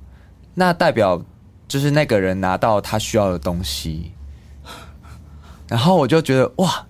[0.54, 1.22] 那代表
[1.68, 4.14] 就是那个人拿到他需要的东西，
[5.68, 6.86] 然后我就觉得哇，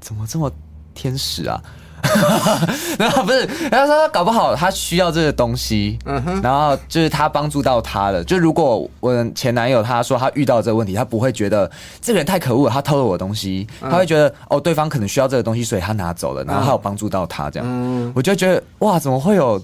[0.00, 0.50] 怎么这么
[0.94, 1.62] 天使啊？
[2.98, 8.22] 然后不是，然后说搞不好他需要这个东西，嗯哼，然后就是他帮助到他了。
[8.22, 18.12] 就如果我的前男友他说他遇到这个问题，他不会觉得这个人太可恶了，他偷了我的东西，他会觉得哦，对方可能需要这个东西，所以他拿走了，然后他有帮助到他这样。
[18.14, 19.60] 我就觉得哇，怎么会有？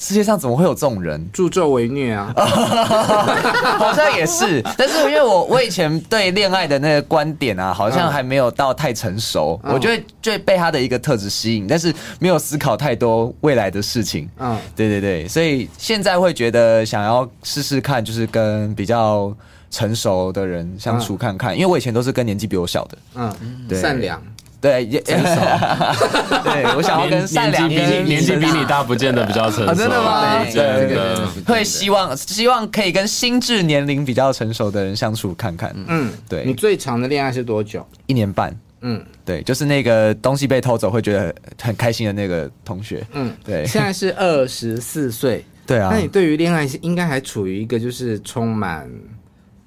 [0.00, 1.30] 世界上怎么会有这种人？
[1.30, 2.32] 助纣为虐啊！
[3.78, 14.26] 好像也是，但是因为我我以前对恋爱的那个观点啊，好像还没有到太成熟，嗯、我就会就会被他的一个特质吸引，但是没有思考太多未来的事情。
[14.38, 19.30] 嗯，对对对，所以现在会觉得想要试试看，就是跟比较
[19.70, 22.98] 成熟的人相处看看，嗯、因为我以前都是跟年纪比我小的。
[23.16, 23.30] 嗯，
[23.68, 24.20] 对，善良。
[24.60, 25.24] 对，也成熟。
[26.44, 29.74] 对，我想要跟善良年纪年纪比你大，不见得比较成熟。
[29.74, 30.44] 真的吗？
[30.44, 35.74] 对对对，会希望希望可以跟心智年龄比较成熟的人相处看看。
[35.86, 36.44] 嗯，对。
[36.44, 37.86] 你最长的恋爱是多久？
[38.06, 38.54] 一年半。
[38.82, 43.06] 嗯，对，就是那个东西被偷走会觉得很开心的那个同学。
[43.12, 43.66] 嗯，对。
[43.66, 45.44] 现在是二十四岁。
[45.66, 45.90] 对啊。
[45.92, 48.90] 那你对于恋爱应该还处于一个就是充满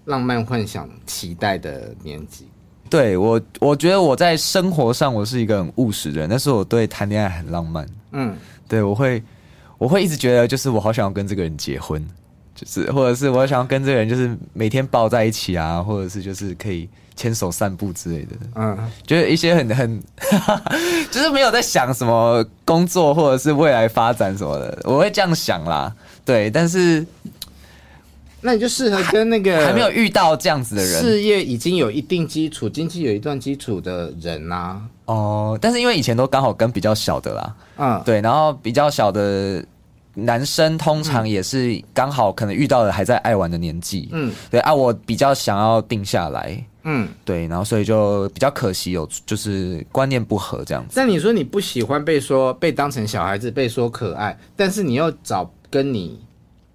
[0.05, 2.47] 浪漫幻想、期待的年纪。
[2.93, 7.83] 对我，我觉得我在生活上我是一个很务实的人，但是我对谈恋爱很浪漫。
[8.11, 9.19] 嗯，对，我会，
[9.79, 11.99] 我会一直觉得，就是我好想要跟这个人结婚，
[12.53, 18.35] 就是或者是我想要跟这个人，就是每天抱在一起啊，或者是就是可以牵手散步之类的。
[18.53, 18.77] 嗯，
[19.07, 20.03] 就是一些很很，
[21.09, 25.91] 就是没有在想什么工作或者是未来发展什么的，我会这样想啦。
[26.23, 27.03] 对，但是。
[28.45, 34.81] 那你就适合跟那个还没有遇到这样子的人，事业已经有一定基础、经济有一段基础的人呐、啊。
[35.05, 39.65] 哦，但是因为以前都刚好跟比较小的啦，嗯，对，然后比较小的
[40.13, 50.93] 男生通常也是刚好可能遇到了还在爱玩的年纪，嗯，对啊，我比较想要定下来，嗯，对，然后所以就比较可惜有就是观念不合这样子。
[50.95, 56.19] 但你说你不喜欢被说被当成小孩子，被说可爱，但是你又找跟你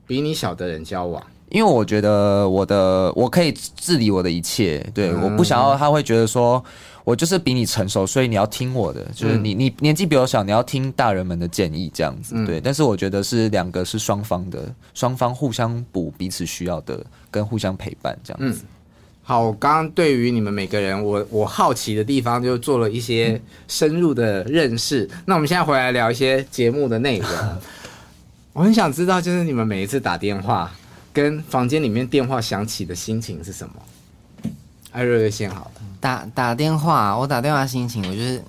[0.06, 1.22] 比你小的人交往。
[1.50, 6.62] 因为我觉得我的我可以治理我的一切，对，嗯、我不想要他会觉得说
[7.04, 12.60] 我就是比你成熟，所以你要听我的，就是你你年纪比我小，你要听大人们的建议这样子，嗯、对。
[12.60, 18.60] 但是我觉得是两个是双方的，双方互相补彼此需要的，跟互相陪伴这样子。
[18.62, 18.68] 嗯、
[19.22, 25.08] 好，我刚刚对于你们每个人，我我好奇的地方就做了一些深入的认识。
[25.12, 27.30] 嗯、那我们现在回来聊一些节目的内容，
[28.52, 30.70] 我很想知道，就是你们每一次打电话。
[31.20, 34.52] 跟房间里面电话响起的心情是什么？
[34.92, 35.70] 艾瑞瑞先好了。
[35.98, 38.40] 打打电话，我打电话心情，我就是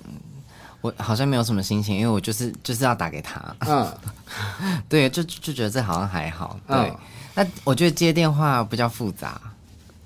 [0.80, 3.42] 我好像没有什么心情，因为我就是就是要打给他。
[3.66, 3.92] 嗯，
[4.88, 6.56] 对，就就觉得这好像还好。
[6.68, 6.96] 对，嗯、
[7.34, 9.40] 那我觉得接电话比较复杂。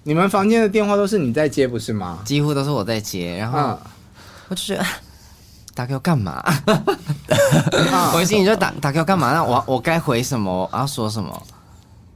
[0.03, 2.21] 你们房间的电话都是你在接，不是吗？
[2.25, 3.79] 几乎都是我在接，然后
[4.49, 4.87] 我就觉得
[5.77, 6.43] 打给我干嘛？
[8.15, 9.35] 我心里就打打给我干嘛？
[9.35, 10.67] 那我我该回什么？
[10.73, 11.43] 我要说什么？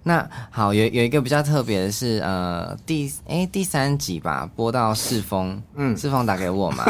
[0.05, 6.85] 那好，有有一个比较特别的是，呃，第哎第三集吧，播到世峰，嗯，世峰打给我嘛，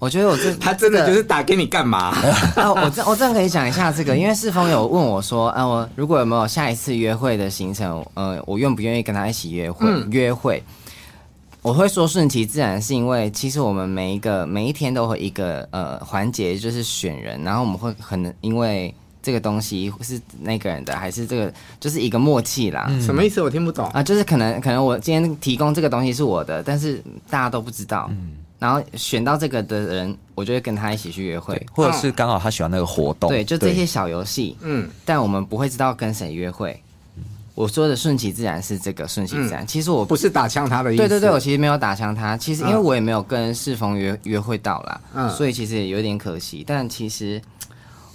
[0.00, 2.08] 我觉得我这 他真的就是打给你干嘛？
[2.56, 9.86] 啊，我这我这样可以讲一下这个，因为世峰有问我说，啊，我如果有没有下一次约会的行程，呃，我愿不愿意跟他一起约会？
[9.88, 10.60] 嗯、约会，
[11.62, 18.92] 我会说顺其自然，是因为其实我们每一个每一天都会一个呃环节，就是选人，然后我们会可能因为。
[19.24, 21.50] 这个东西是那个人的，还是这个
[21.80, 22.84] 就是一个默契啦。
[22.90, 23.40] 嗯、什么意思？
[23.40, 28.06] 我听不懂啊，就是可能可能我今天提供这个东西是我的，但是大家都不知道。
[28.10, 33.30] 嗯，然后选到这个的人，我就会跟他一起去约会，或者是刚好他喜欢那个活动。
[33.30, 34.58] 对，就这些小游戏。
[34.60, 36.78] 嗯，但我们不会知道跟谁约会。
[37.54, 41.02] 我说的顺其自然是这个顺其自然，嗯、其实我不是打枪他的意思。
[41.02, 46.64] 对对对，我其实没有打枪他，其实因为我也没有跟世峰约约会到啦，嗯，所以其实也有点可惜。
[46.66, 47.40] 但其实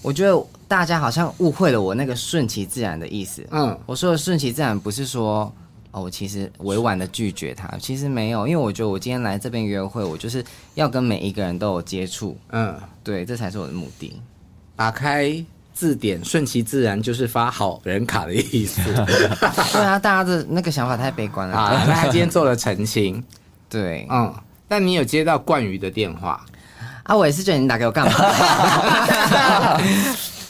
[0.02, 0.38] 我觉得
[0.70, 3.44] 大家好像误会了我那个顺其自然的意思。
[3.50, 5.52] 嗯，我说的顺其自然不是说
[5.90, 10.46] 哦，我其实委婉的拒绝他，其实没有，因为我觉得我今天来这边约会，我就是
[10.76, 12.38] 要跟每一个人都有接触。
[12.52, 14.22] 嗯，对，这才是我的目的。
[14.76, 15.44] 打开。
[15.72, 18.82] 字典顺其自然就是发好人卡的意思。
[19.72, 21.56] 对啊，大家的那个想法太悲观了。
[21.56, 23.24] 啊，那他今天做了澄清。
[23.70, 24.34] 对，嗯，
[24.68, 26.46] 但你有接到冠宇的电话
[27.04, 27.16] 啊？
[27.16, 28.12] 我也是觉得你打给我干嘛？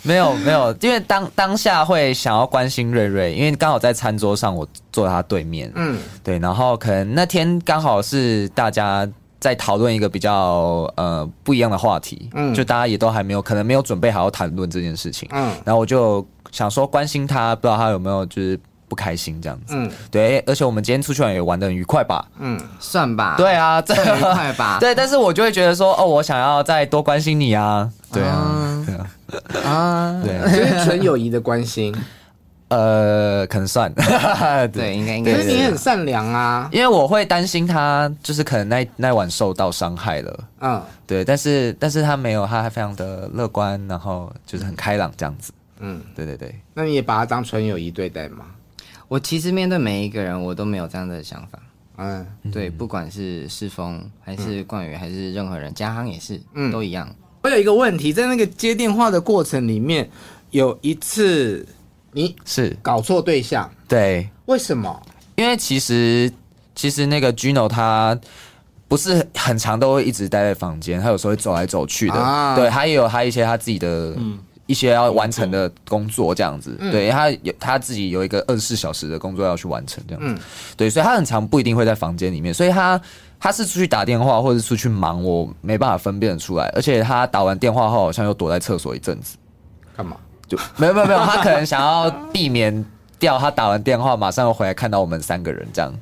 [0.10, 5.72] 没有没有，因为当当下会想要关心瑞瑞，因为刚好在餐桌上，我坐在他对面。
[5.76, 9.08] 嗯，对，然后可能那天刚好是大家。
[9.42, 29.10] 在讨论一个比较呃不一样的话题，嗯，就大家也都还没有可能没有准备好好谈论这件事情，嗯，然后我就想说关心他，不知道他有没有就是不开心这样子，嗯，对，而且我们今天出去玩也玩的很愉快吧，嗯，算吧，对啊，这很愉快吧， 对，但是我就会觉得说，哦，我想要再多关心你啊，对啊，对啊，
[29.64, 31.96] 啊， 对，就是纯友谊的关心。
[32.70, 33.92] 呃，可能算，
[34.72, 35.34] 对，应该应该。
[35.34, 46.54] 可是你很善良啊，因为我会担心他，就是可能那那晚受到伤害了，嗯，对，但是但是他没有，他还非常的乐观，然后就是很开朗这样子，嗯，对对对。
[46.76, 48.46] 那你也把他当纯友谊对待吗？
[49.08, 51.58] 我其实面对每一个人，我都没有这样的想法，
[51.98, 57.10] 嗯，对，不管是世峰还是冠宇还是任何人，嘉航也是，嗯，都一样。
[57.42, 60.10] 我有一个问题，在那个接电话的过程里面，
[60.52, 61.66] 有一次。
[62.12, 63.70] 你是搞错对象？
[63.88, 65.00] 对，为什么？
[65.36, 66.30] 因为其实
[66.74, 68.20] 其实那个 Gino 他
[68.88, 72.16] 不是很常都会一直待在房间，他有时候会走来走去的。
[72.16, 74.18] 啊、对，他也有他一些他自己的
[74.66, 76.76] 一些要完成的工作这样子。
[76.80, 80.34] 嗯、对，他有他自己有一个二十四小时的工作要去完成这样子。
[80.34, 80.40] 嗯、
[80.76, 83.00] 对，所以他很常不一定会在房间里面，所以他
[83.40, 86.68] 他是出去打电话或者出去忙，我没办法分辨出来。
[86.76, 89.38] 而且他打完电话后好像又躲在厕所一阵子，
[89.96, 90.18] 干嘛？
[90.48, 92.84] 就没有没有没有，他可能想要避免
[93.20, 95.94] 掉他打完电话马上又回来看到我们三个人这样，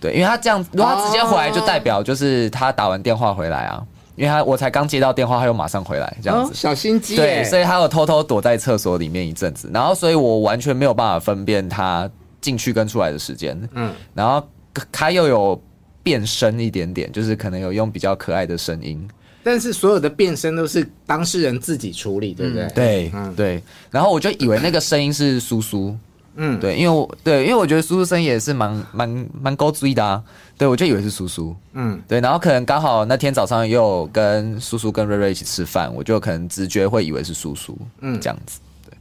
[0.00, 3.84] 对，因为他这样，如果他直接回来就代表就是他打完电话回来啊，
[4.16, 12.08] 因为他我才刚接到电话，他又马上回来这样子，小心机，对，所以他有偷偷躲在厕所里面一阵子，然后所以我完全没有办法分辨他
[12.40, 14.42] 进去跟出来的时间，嗯，然后
[14.90, 15.62] 他又有
[16.04, 19.04] 变声一点点，就是可能有用比较可爱的声音。
[19.42, 22.64] 但是所有的变声都是当事人自己处理，对不对？
[22.64, 23.62] 嗯、对，嗯，对。
[23.90, 25.94] 然后我就以为那个声音是苏苏，
[26.36, 30.22] 嗯，对，因为我对，因为我觉得苏苏声音也是蛮蛮蛮高追的啊，
[30.56, 32.22] 对，我就以为是苏苏，嗯，对。
[32.22, 38.96] 然后可能刚好那天早上又有跟苏苏跟瑞瑞一起吃饭，我就可能直觉会以为是苏苏，嗯，这样子，对，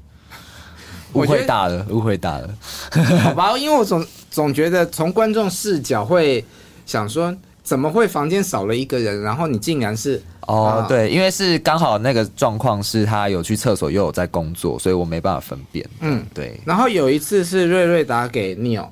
[1.13, 2.49] 误会大了，误会大了，
[3.23, 3.57] 好吧？
[3.57, 6.43] 因为我总总觉得从观众视角会
[6.85, 10.21] 想说，怎么会房间少了一个人，然后你竟然是。
[10.45, 15.89] 哦，oh, 对，因为是刚好那个状况是他有去厕所又有在工作，所以我没办法分辨。
[16.01, 16.59] 嗯，对。
[16.65, 18.89] 然后有一次是瑞瑞打给 Neil，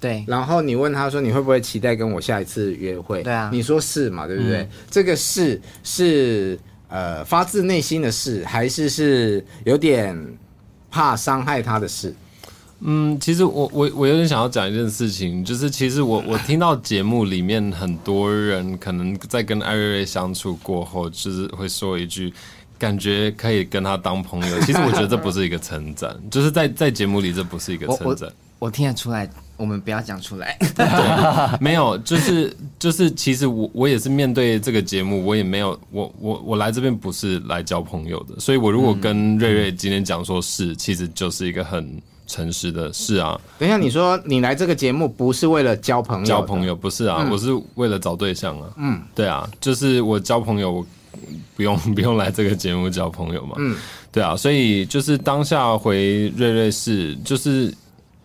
[0.00, 3.24] 对，然后你问他说，你会不会期待跟我下一次约会？
[3.24, 4.58] 对啊，你说是嘛，对不对？
[4.58, 6.56] 嗯、这个是是
[6.86, 10.16] 呃发自内心的事，还是是有点
[10.92, 12.14] 怕伤害他的事？
[12.86, 22.30] 嗯，其实我我我有点想要讲一件事情，就是其实我我听到节目里面很多人可能在跟艾瑞瑞相处过后，就是会说一句，
[22.78, 24.60] 感觉可以跟他当朋友。
[24.60, 28.30] 其实我觉得这不是一个称赞，就是在 在节目里这不是一个称赞。
[28.58, 29.26] 我听得出来，
[29.56, 30.54] 我们不要讲出来。
[30.76, 30.86] 对，
[31.60, 41.90] 没有，就是就是，其实我我也是面对这个节目，我也没有，我我我来这边不是来交朋友的，所以我如果跟瑞瑞今天讲说是，其实就是一个很。
[42.26, 46.26] 诚实的是啊，等一下，你说你来这个节目不是为了交朋友？
[46.26, 48.68] 交朋友不是啊，嗯、我是为了找对象啊。
[48.76, 50.86] 嗯，对啊，就是我交朋友，我
[51.54, 53.56] 不用 不用来这个节目交朋友嘛。
[53.58, 53.76] 嗯，
[54.10, 57.72] 对啊，所以就是当下回瑞瑞士，就是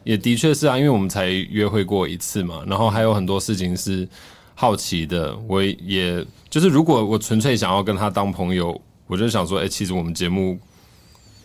[0.04, 4.08] 也的确是啊，因为我们才约会过一次嘛，然后还有很多事情是
[4.56, 5.36] 好奇的。
[5.48, 10.58] 我也就是如果我纯粹想要跟他当朋友，我就想说，哎、欸，其实我们节目。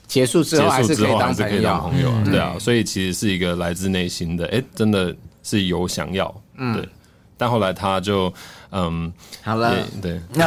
[0.07, 1.61] 结束之后还是可以当朋
[2.01, 6.89] 友，对啊，所以其实是一个来自内心的，哎，真的是有想要，嗯对
[7.37, 8.33] 但后来他就
[8.71, 10.41] 嗯，好了，对， 怎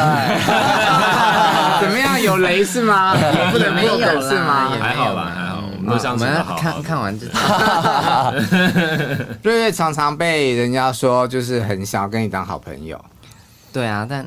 [1.92, 2.22] 么样？
[2.22, 3.14] 有雷是吗？
[3.52, 4.70] 不能破梗是吗？
[4.80, 6.56] 还好吧，还好，我们都相处好。
[6.58, 7.28] 看看完就。
[9.44, 13.00] 瑞瑞常常被人家说就是很想要跟你当好朋友。
[13.74, 14.26] 对啊，但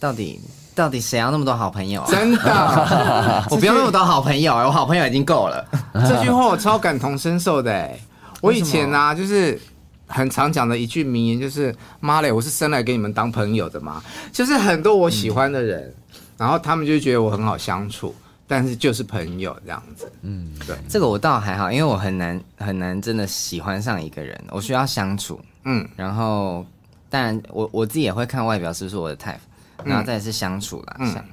[0.00, 0.40] 到底
[0.74, 2.08] 到底谁要那么多好朋友啊？
[2.10, 5.64] 真的， 我不要那么多好朋友，我好朋友已经够了。
[6.08, 7.98] 这句话我超感同身受的哎，
[8.40, 9.60] 我以前啊就是。
[10.08, 18.14] 很常讲的一句名言就是“妈嘞，我是生来给你们当朋友的嘛”，就是很多我喜欢的人，嗯、然后他们就觉得我很好相处，
[18.46, 20.12] 但是就是朋友这样子。
[20.20, 25.40] 嗯，对，这个我倒还好，因为我很难很难真的喜欢上一个人，我需要相处。
[25.64, 26.62] 嗯，然后
[27.08, 29.36] 当然我我自己也会看外表是不是我的 type，
[29.84, 30.96] 然后再是相处啦。
[30.98, 31.24] 嗯，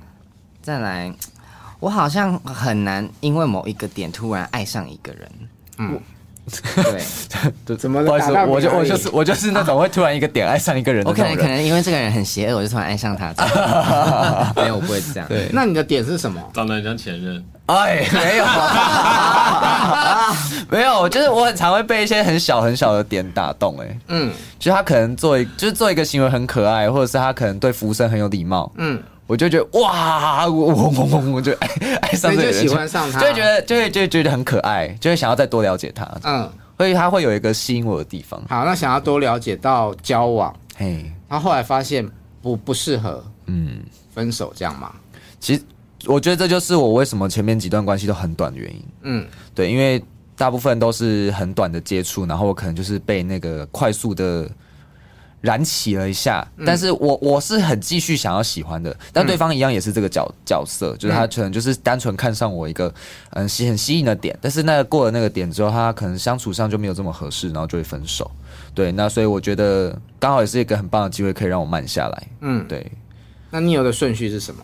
[0.62, 1.14] 再来，
[1.80, 5.32] 我好像很难因为某一个点突然爱上一个人。
[5.78, 6.02] 嗯。
[7.66, 11.10] 对，怎么不好意思，我就我就是我就是那种会突然一个点爱上一个人的。
[11.10, 13.34] 我可能可能因为这个人很邪恶，我就突然爱上他。
[14.56, 15.28] 没有，我不会这样。
[15.30, 16.42] 对，那你的点是什么？
[16.54, 17.44] 长得很像前任。
[17.68, 18.46] 哎，没有，
[20.80, 23.78] 没有，就是我很常会被一些很小很小的点打动。
[23.80, 28.72] 哎，嗯，就他可能做一就是做一个行为很可爱，或者是他可能对服务生很有礼貌。
[28.78, 29.00] 嗯。
[29.30, 31.68] 我就觉得哇，我我我我就爱
[32.02, 36.04] 爱上这个人，就喜欢上他，就会觉得就会就会觉得很可爱，就会想要再多了解他。
[36.24, 38.42] 嗯，所以他会有一个吸引我的地方。
[38.50, 42.04] 好，那想要多了解到交往，嘿，他后来发现
[42.42, 44.92] 不不适合，嗯，分手这样嘛？
[45.40, 45.62] 其实
[46.08, 48.84] 我觉得这就是我为什么前面几段关系都很短的原因。
[49.04, 50.04] 嗯，对，因为
[50.36, 54.50] 大部分都是很短的接触，然后我可能就是被那个快速的。
[55.42, 62.94] 燃起了一下，但是我我是很继续想要喜欢的，但对方一样也是这个角角色，就是他可能就是单纯看上我一个
[63.32, 68.30] 嗯吸很吸引的点，但是那个过了那个点之后，他可能相处上就没有这么合适，然后就会分手。
[68.76, 72.28] 对，那所以我觉得刚好也是一个很棒的机会，可以让我慢下来。
[72.42, 72.92] 嗯，对。
[73.50, 74.64] 那你有的顺序是什么？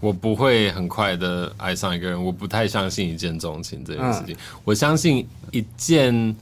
[0.00, 6.34] 我不会很快的爱上一个人，我不太相信一见钟情这件事情，我相信一见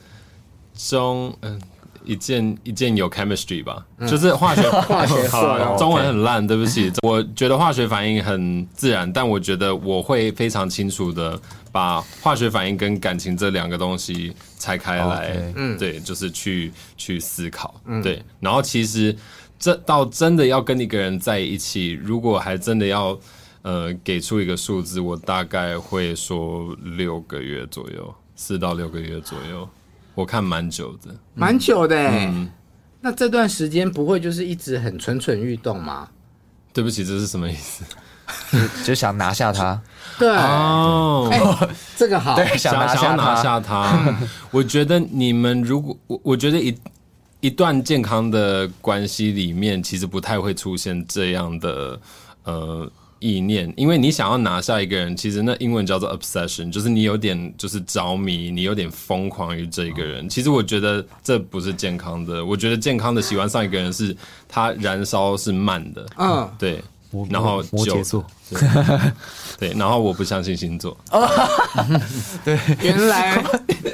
[0.76, 1.60] 钟嗯。
[2.08, 6.90] 一件一件有 chemistry 吧，嗯、就是化学 化学 好，中文很烂，对不起。
[7.02, 11.38] 我觉得化学反应很自然，但我觉得我会非常清楚的
[11.70, 18.22] 把化学反应跟感情这两个东西拆开来，嗯，对，就是去去思考，嗯、对。
[18.40, 19.14] 然后其实
[19.58, 23.18] 这到真的要跟一个人在一起，如果还真的要
[23.60, 29.68] 呃给出一个数字，我大概会说六个月左右，四到六个月左右。
[30.18, 32.10] 我看蛮久的，蛮久的
[33.00, 36.08] 那这段时间不会就是一直很蠢蠢欲动吗？
[36.72, 37.84] 对不起，这是什么意思？
[38.84, 39.80] 就，想拿下他。
[40.18, 43.16] 对哦、欸，这个好，对，想拿下他。
[43.16, 44.18] 拿下他。
[44.50, 46.76] 我觉得你们如果我，我觉得一
[47.38, 52.00] 一段健康的关系里面，其实不太会出现这样的
[52.42, 52.90] 呃。
[53.20, 60.28] 意念，因为你想要拿下一个人，其实那英文叫做 obsession，就是你有点就是着迷，你有点疯狂于这一个人。
[60.28, 64.16] 其实我觉得这不是健康的，我觉得健康的喜欢上一个人是
[64.48, 66.82] 他燃烧是慢的，嗯，对，
[67.30, 68.24] 然后摩羯座，
[69.58, 70.96] 对，然后我不相信星座，
[72.44, 73.42] 对，原来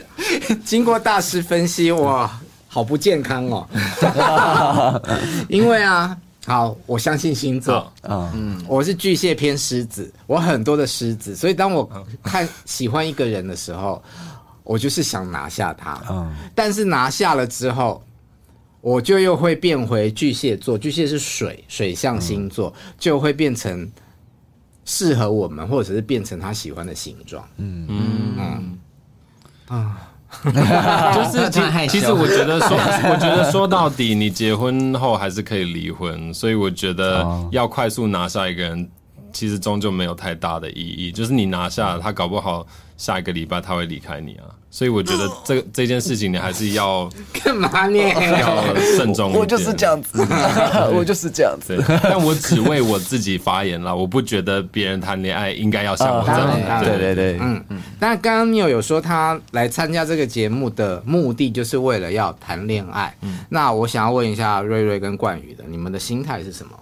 [0.65, 2.31] 经过大师分析，哇，
[2.69, 3.69] 好不健康哦，
[5.49, 6.17] 因为啊。
[6.47, 7.91] 好，我相信星座。
[8.03, 11.89] 嗯嗯，我是巨蟹偏狮子，我很多的狮子，所以当我
[12.23, 14.03] 看喜欢一个人的时候，
[14.63, 16.03] 我就是想拿下他。
[16.11, 18.03] 嗯，但是拿下了之后，
[18.83, 20.77] 我就又会变回巨蟹座。
[20.77, 23.91] 巨蟹是水水象星座，就会变成
[24.85, 27.43] 适合我们，或者是变成他喜欢的形状。
[27.57, 28.79] 嗯嗯嗯
[29.69, 30.11] 啊。
[31.15, 32.77] 就是其实，其实我觉得说，
[33.13, 38.89] 我觉得说到底，你结婚后还是可以离婚，所以我觉得要快速拿下一个人，
[39.33, 41.13] 其实终究没有太大的意义。
[41.13, 42.67] 就是你拿下他，搞不好
[42.97, 44.45] 下一个礼拜他会离开你啊。
[44.75, 47.09] 所以我觉得这这件事情你还是要
[47.45, 47.97] 干嘛呢？
[48.41, 49.39] 要慎重一点。
[49.39, 50.19] 我就是这样子，
[50.93, 51.81] 我就是这样子。
[52.03, 56.83] 但我只为我自己发言了，我不觉得别人谈恋爱应该要像我这样。
[56.83, 57.81] 对对对，嗯嗯。
[58.01, 63.15] 那刚刚 Neil 有说他来参加这个节目的目的就是为了要谈恋爱。
[63.21, 63.45] 嗯。
[63.49, 66.73] 那我想要问一下瑞瑞跟冠宇的，你们的心态是什么？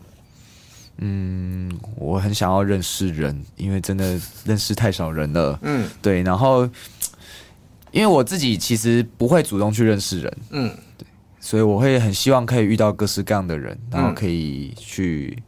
[0.97, 5.59] 嗯，我很想要认识人，因为真的认识太少人了。
[5.61, 6.66] 嗯，对，然后。
[7.93, 11.07] 因为我自己其实不会主动去认识人，嗯，对，
[11.38, 15.43] 所以我会很希望可以遇到各式各样的人，然后可以去、嗯、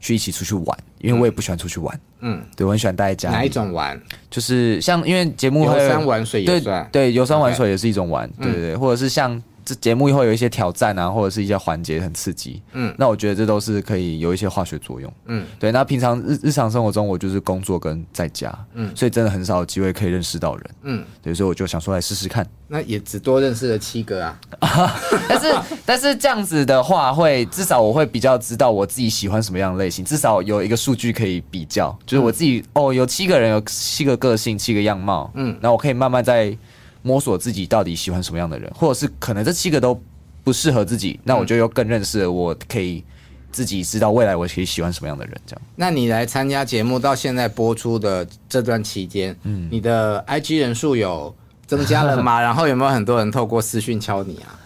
[0.00, 3.34] 去一起出去玩，因为我也不喜欢出去玩，嗯，对，我很喜欢待在家里。
[3.34, 4.00] 哪一种玩？
[4.30, 15.70] 就是像因为节目会游山玩水也算，对对，游山玩水也是一种玩对对，或者是像这节目以后有一些挑战啊，或者是一些环节很刺激，嗯，那我觉得这都是可以有一些化学作用，嗯，对。
[15.72, 22.46] 那平常日日常生活中，我就是工作跟在家，嗯，所以真的很少有机会可以认识到人，嗯，对，所以我就想说来试试看。
[22.68, 24.38] 那也只多认识了七个啊，
[25.28, 25.54] 但是
[25.84, 36.56] 但是这样子的话，会至少我会比较知道我自己喜欢什么样的类型，至少有一个数据可以比较，就是我自己、嗯、哦，有七个人，有七个个性，七个样貌，嗯，然后我可以慢慢在。
[37.02, 40.00] 摸索自己到底喜欢什么样的人，或者是可能这七个都
[40.44, 43.04] 不适合自己，那我就又更认识了我可以
[43.50, 45.40] 自己知道未来我可以喜欢什么样的人。
[45.46, 51.34] 这样，那你来参加节目到现在播出的这段期间，嗯，你的 IG 人数有
[51.66, 52.40] 增加了吗？
[52.42, 54.58] 然后有没有很多人透过私讯敲你啊？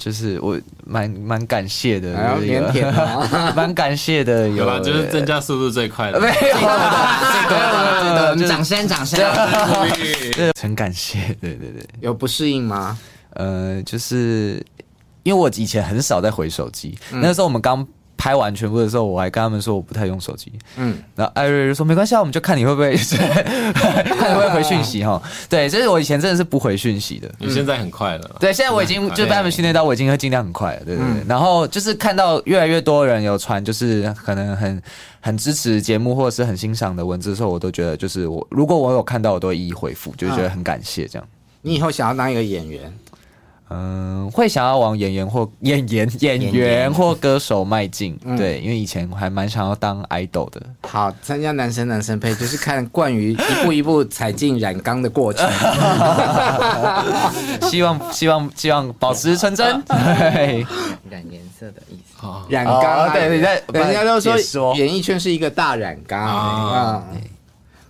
[0.00, 2.90] 就是我蛮蛮感谢的，有腼腆
[3.54, 4.80] 蛮感谢的，有吧？
[4.80, 6.40] 就是增加速度最快的，没有的，
[8.34, 9.20] 这个掌声掌声，
[10.58, 12.96] 很感谢，对对对，有不适应吗？
[13.34, 14.64] 呃，就是
[15.22, 17.86] 因为我以前很少在回手机，那时候我们刚。
[18.20, 20.52] 拍完全部的时候，我还跟他们说我不太用手机。
[20.76, 22.94] 嗯，然后艾瑞就说没关系啊，我们就看你会不会，
[23.72, 25.20] 看你会不会回讯息哈。
[25.48, 27.32] 对，就是我以前真的是不回讯息的。
[27.38, 28.36] 你现在很快了。
[28.38, 30.84] 对，现在我已经就被他们训练到，我已经会尽量很快了。
[30.84, 31.24] 对对对。
[31.26, 34.82] 然后就是看到越来越多人有传，就是可能很
[35.20, 41.26] 很支持节目或者是很欣赏的文字的时候，我都觉得就是我如果我有看到，我都会一一回复，就是觉得很感谢这样。
[41.62, 42.92] 你以后想要当一个演员？
[43.72, 50.60] 嗯，会想要往演员或演员演员或歌手迈进，嗯、对，因为以前还蛮想要当 idol 的。
[50.82, 55.48] 好，参加男生男生配就是看冠瑜一步一步踩进染缸的过程，
[57.70, 59.66] 希望希望希望保持纯真。
[59.88, 67.04] 染颜色的意思，染缸、哦、对对对，人家都说演艺圈是一个大染缸啊。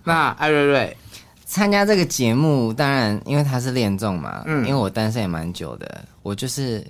[0.03, 0.95] 那艾瑞瑞。
[1.51, 6.81] 参加这个节目，当然因为他是恋综嘛，嗯，因为我单身也蛮久的，我就是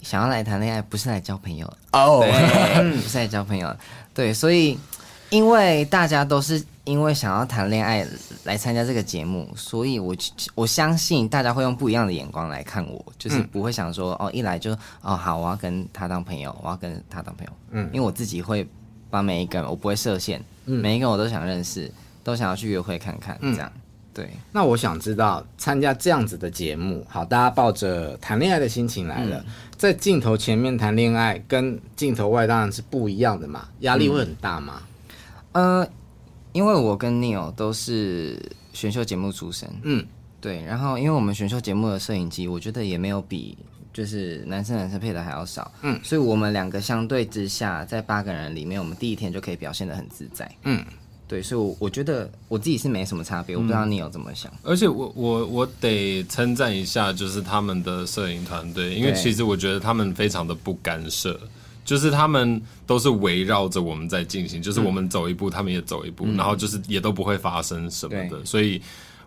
[0.00, 2.30] 想要来谈恋爱，不是来交朋友哦，对，
[3.02, 3.76] 不是来交朋友，
[4.14, 4.78] 对，所以
[5.30, 8.06] 因为大家都是因为想要谈恋爱
[8.44, 10.14] 来参加这个节目，所以我
[10.54, 14.70] 我相信大家会用不一样的眼光来看我，就是不会想说哦，一来就
[15.02, 18.64] 哦好，我要跟他当朋友，我要跟他当朋友，嗯，因为我自己会
[19.10, 21.90] 把每一个人，我不会设限，嗯，每一个人我都想认识，
[22.22, 23.72] 都想要去约会看看，这样。
[24.16, 34.80] 对，那我想知道参加这样子的节目，好，大家抱着谈恋爱的心情来了，嗯、在镜头前面谈恋爱跟镜头外当然是不一样的嘛，压力会很大吗？
[35.52, 35.88] 嗯、呃，
[36.52, 38.40] 因为我跟 Neil 都是
[38.72, 40.02] 选秀节目出身，嗯，
[40.40, 43.58] 对，然后因为我们选秀节目的摄影机，我觉得也没有比
[43.92, 50.82] 就是男生男生配的还要少，嗯，所以我们两个相对之下，在八个人里面，我们第一天就可以表现的很自在，嗯。
[51.28, 54.52] 对，所以我，我我觉得我自己是没什么差别，我不知道你有怎么想。
[54.62, 61.38] 而且我，我我我得称赞一下，就是他们的摄影团队，因为其实我觉得他们非常的不干涉，
[61.84, 68.80] 就是他们都是围绕着我们在进行，就是我们走一步，他们也走一步，然后就是也都不会发生什么的，所以。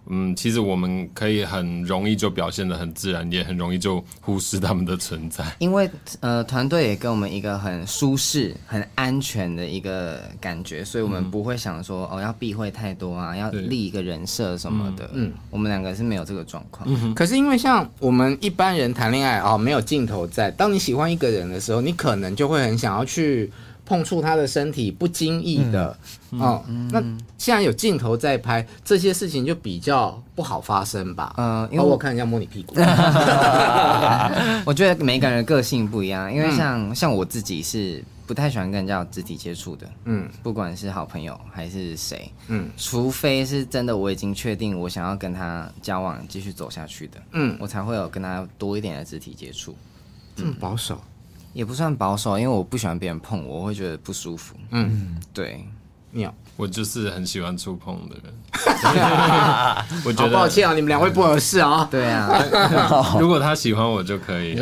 [0.10, 5.46] 嗯，其实我们可以很容易就表现的很自然，也很容易就忽视他们的存在。
[5.60, 5.90] 因为
[6.20, 15.10] 呃，团队也给我们一个很舒适、很安全的一个感觉，所以我们不会想说哦要避讳太多啊，要立一个人设什么的。
[15.14, 16.88] 嗯，我们两个是没有这个状况。
[16.92, 23.52] 嗯，可是因为像我们一般人谈恋爱哦，没有镜头在，当你喜欢一个人的时候，你可能就会很想要去。
[23.90, 25.98] 碰触他的身体，不经意的、
[26.30, 27.02] 嗯、哦，嗯、那
[27.40, 31.34] 现在有镜头在拍，这些事情就比较不好发生吧？
[31.38, 32.76] 嗯，因为我看人家摸你屁股，
[34.64, 49.76] 我 觉得每个人个性不一样，因为像、嗯、像我自己是不太喜欢跟人家有肢体接触的，嗯，不管是好朋友还是谁，嗯，除非是真的我已经确定我想要跟他交往继续走下去的，嗯，我才会有跟他多一点的肢体接触，
[50.36, 51.02] 嗯，保守。
[51.54, 54.56] 也不算保守，因为我不喜欢别人碰我，我会觉得不舒服。
[54.72, 55.66] 嗯，对，
[56.12, 58.34] 妙，我就是很喜欢触碰的人。
[60.06, 61.88] 我觉得抱歉啊，你们两位不合适啊。
[61.92, 64.56] 对啊，如果他喜欢我就可以。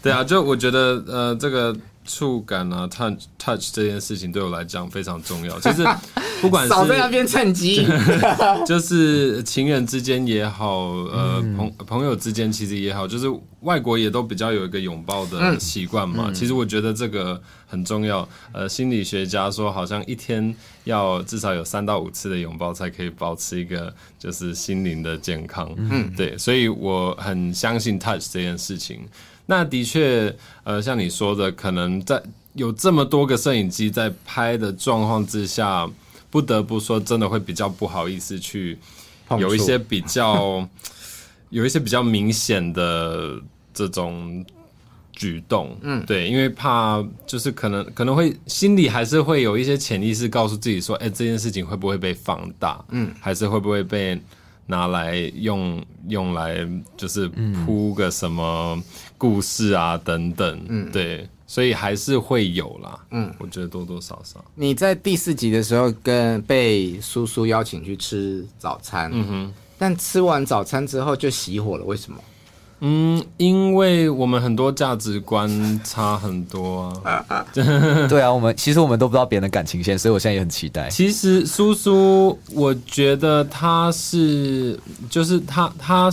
[0.00, 1.76] 对啊，就我觉得呃，这个。
[2.08, 5.60] 触感啊，touch touch 这件事情对我来讲非常重要。
[5.60, 5.86] 其实
[6.40, 7.86] 不管是少在那边趁机，
[8.66, 13.26] 就是情人之间也好，呃，朋朋友之间其实也好，就是
[13.60, 16.24] 外国也都比较有一个拥抱的习惯嘛。
[16.28, 18.26] 嗯、其实我觉得这个很重要。
[18.52, 20.54] 呃，心理学家说，好像一天
[20.84, 25.70] 要至少有三到五次的拥抱，才可以保持一个就是心灵的健康。
[25.76, 29.00] 嗯，对，所以我很相信 touch 这件事情。
[29.50, 32.22] 那的确，呃，像你说的，可能在
[32.52, 35.88] 有这么多个摄影机在拍的状况之下，
[36.30, 38.76] 不得不说，真的会比较不好意思去
[39.38, 40.68] 有一些比较
[41.48, 43.40] 有一些比较明显的
[43.72, 44.44] 这种
[45.12, 54.20] 举动，嗯，对，因为怕就是可能可能会心里还是会有一些潜意识告诉自己说，哎、欸，这件事情会不会被放大，嗯，还是会不会被
[54.68, 56.58] 拿来用用来
[56.96, 57.26] 就是
[57.64, 58.80] 铺个什么
[59.16, 64.44] 故事啊等等，嗯，对，所以还是会有啦，嗯，我觉得多多少少。
[64.54, 69.54] 你在第四集的时候跟被叔叔邀请去吃早餐，嗯哼。
[69.80, 72.18] 但吃完早餐之后就熄火了，为什么？
[72.80, 77.44] 嗯，因为我们很多价值观差很多啊。
[77.52, 80.88] 对啊，我们其实我们都不知道别人的感情线，所以我现在也很期待。
[80.88, 84.78] 其实苏苏，我觉得他是，
[85.10, 86.08] 就是他他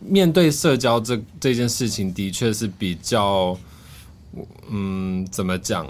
[0.00, 3.56] 面对社交这这件事情，的确是比较，
[4.70, 5.86] 嗯，怎么讲？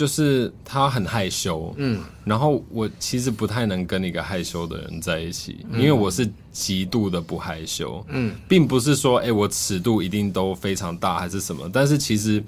[0.00, 12.42] 就是他很害羞，嗯，然后我其实不太能跟一个害羞的人在一起，因为我是极度的不害羞，嗯，并不是说，哎，我尺度一定都非常大还是什么，但是其实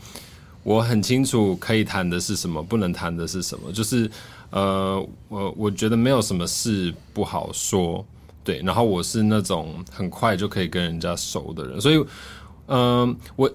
[0.62, 4.10] 我很清楚可以谈的是什么，不能谈的是什么，就是，
[4.48, 8.02] 呃，我我觉得没有什么事不好说，
[8.42, 11.96] 对，然后我是那种很快就可以跟人家熟的人，所以，
[12.68, 13.52] 嗯、呃，我。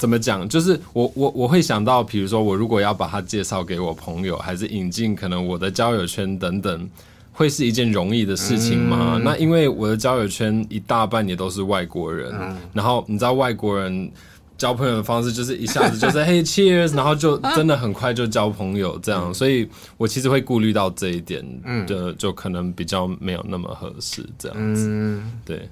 [0.00, 0.48] 怎么讲？
[0.48, 6.88] 就是我我我会想到，比如说我如果要把它介绍给我朋友，还是引进可能我的交友圈等等，
[7.32, 9.16] 会是一件容易的事情吗？
[9.16, 14.10] 嗯、那因为我的交友圈一大半也都是外国人，嗯、然后你知道外国人
[14.56, 21.44] 交朋友的方式就是一下子就是 嘿 cheers，然后就真的很快就交朋友这样，所以我其实会顾虑到这一点，
[21.86, 24.86] 就就可能比较没有那么合适这样子。
[24.88, 25.68] 嗯、对，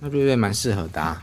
[0.00, 1.22] 那瑞瑞蛮适合的、啊。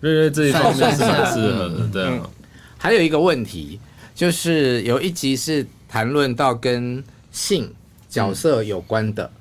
[0.00, 2.30] 瑞瑞这一方面是很适合的，对啊。
[2.76, 3.80] 还有一个问题，
[4.14, 7.68] 就是有一集是谈论到跟性
[8.08, 9.32] 角色有关的，嗯、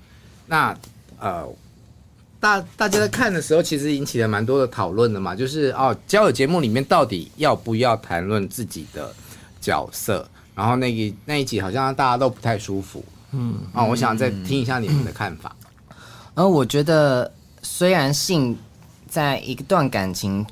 [0.47, 0.78] 那
[1.20, 1.47] 呃，
[2.39, 9.14] 大大家在看的时候，其实引起了蛮多的讨论的嘛，就是哦，交友节目里面到底要不要谈论自己的
[9.62, 10.28] 角色？
[10.55, 15.55] 然后那一那一集好像大家都不太舒服，嗯啊、哦，我想再听一下你们的看法。
[16.34, 17.32] 而、嗯、我觉得
[17.62, 18.58] 虽然性。
[19.10, 20.45] 在一段感情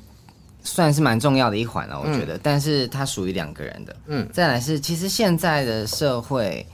[0.62, 3.96] 算是蛮重要的一环了，我觉得，嗯、但是它属于两个人的。
[4.06, 6.66] 嗯，再来是，其实现在的社会，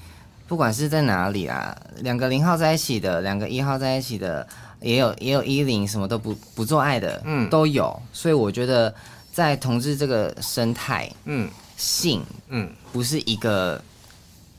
[0.48, 4.46] 不管是在哪里啊，两个零号在一起的，两个一号在一起的，
[4.80, 8.00] 也有也有一零什么都不不做爱的，嗯，都有。
[8.12, 8.94] 所以我觉得，
[9.32, 13.82] 在同志这个生态，嗯，性，嗯，不是一个，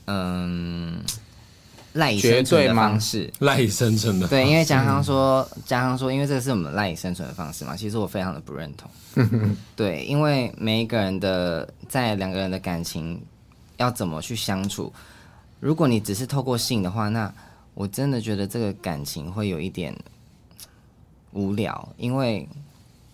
[0.06, 1.00] 嗯。
[1.94, 7.76] 赖以生存的方式，赖以生存的对，因为嘉康说，嘉康说，因为这个是我们赖以生存的方式嘛。
[7.76, 8.90] 其实我非常的不认同，
[9.76, 13.20] 对，因为每一个人的在两个人的感情
[13.76, 14.92] 要怎么去相处，
[15.60, 17.32] 如果你只是透过性的话，那
[17.74, 19.96] 我真的觉得这个感情会有一点
[21.30, 22.48] 无聊，因为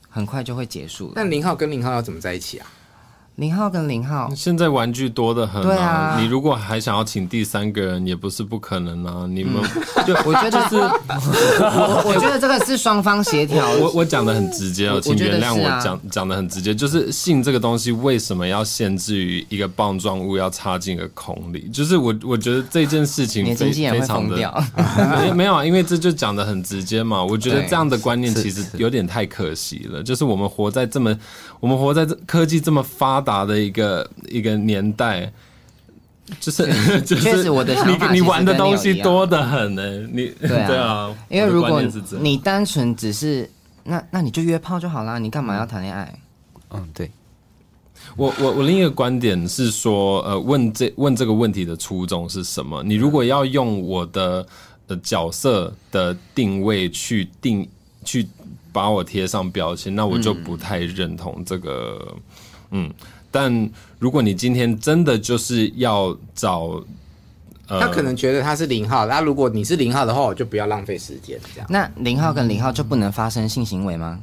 [0.09, 1.13] 很快就会结束了。
[1.17, 2.67] 但零号跟林浩要怎么在一起啊？
[3.41, 5.65] 零号跟零号，现在玩具多的很啊！
[5.65, 9.27] 对啊，你如果还想要请第三个人，也不是不可能啊。
[9.27, 9.55] 你们
[10.07, 13.67] 就我觉得是，我我觉得这个是双方协调。
[13.81, 21.67] 我我讲的很直接哦，请原谅我讲讲的很直接，就是性这个东西为什么要限制于一个棒状物要插进一个孔里？
[21.73, 24.37] 就是我我觉得这件事情非非常的
[25.17, 27.25] 没没有啊，因为这就讲的很直接嘛。
[27.25, 30.03] 我觉得这样的观念其实有点太可惜了。
[30.03, 31.17] 就是我们活在这么
[31.59, 33.30] 我们活在这科技这么发达。
[33.31, 35.33] 打的一个一个年代，
[36.41, 36.67] 就是
[37.07, 41.81] 就是我的你你玩的东西多得很呢，你对啊，对啊，因为如果
[42.21, 43.49] 你单纯只是
[43.85, 46.13] 那那你就约炮就好啦，你干嘛要谈恋爱？
[46.71, 47.09] 嗯，对。
[48.17, 52.83] 我我我另一个观点是说，呃，问这问这个问题的初衷是什么？
[52.83, 54.45] 你如果要用我的
[54.89, 57.69] 的角色的定位去定
[58.05, 58.27] 去
[58.73, 62.17] 把我贴上标签，那我就不太认同这个，
[62.73, 62.93] 嗯。
[63.31, 66.83] 但如果你今天真的就是要找，
[67.69, 71.67] 呃、他可能觉得他是零号，那如果你是零号的话，我就不要浪费时间这样。
[71.71, 74.21] 那零号跟零号就不能发生性行为吗？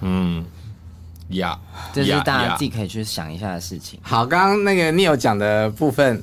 [0.00, 0.44] 嗯，
[1.30, 1.58] 呀，
[1.92, 3.98] 这是大家自己可以去想一下的事情。
[4.02, 6.22] 好，刚刚那个 Neil 讲的部分，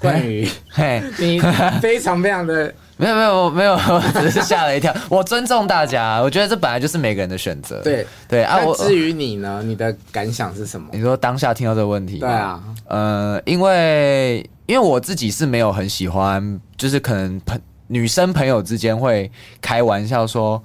[0.00, 1.40] 关于嘿， 你
[1.80, 2.74] 非常非常的。
[2.96, 4.94] 没有没有没有， 我只是吓了一跳。
[5.08, 7.80] 我尊重大家，我觉得这本来就是每个人的选择。
[7.82, 9.62] 对对啊，我至于你呢？
[9.64, 10.88] 你的感想是什么？
[10.92, 12.18] 你说当下听到这个问题？
[12.18, 19.30] 对啊，呃，因为因为我自己是没有很喜欢，就是可能朋女生朋友之间会
[19.60, 20.62] 开玩笑说，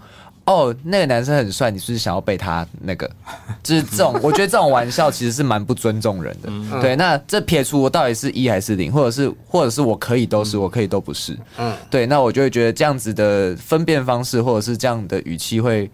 [0.52, 3.10] 哦，那个男生很帅，你是不是想要被他那个？
[3.64, 6.50] 就是这种，我觉得这种玩笑其实是蛮不尊重人的。
[6.50, 11.38] 嗯、对，那这撇除我到底是一还是零，或者是或者是我可以都是，我可以都不是。
[11.58, 15.90] 嗯，对，那我就会觉得这样子的分辨方式，或者是这样的语气，会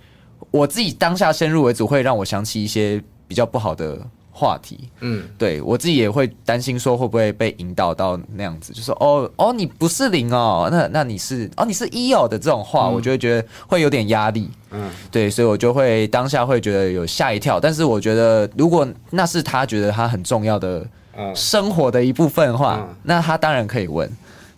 [0.49, 3.99] 我自己当下先入为主，会让我想起一些比较不好的。
[4.38, 20.86] 话题，嗯，对我自己也会担心说会不会被引导到那样子，就说哦哦你不是零哦，那那你是哦你是一哦的这种话，嗯、我就会觉得会有点压力，嗯，对，所以我就会当下会觉得有吓一跳，但是我觉得如果那是他觉得他很重要的
[21.34, 24.08] 生活的一部分的话，嗯、那他当然可以问。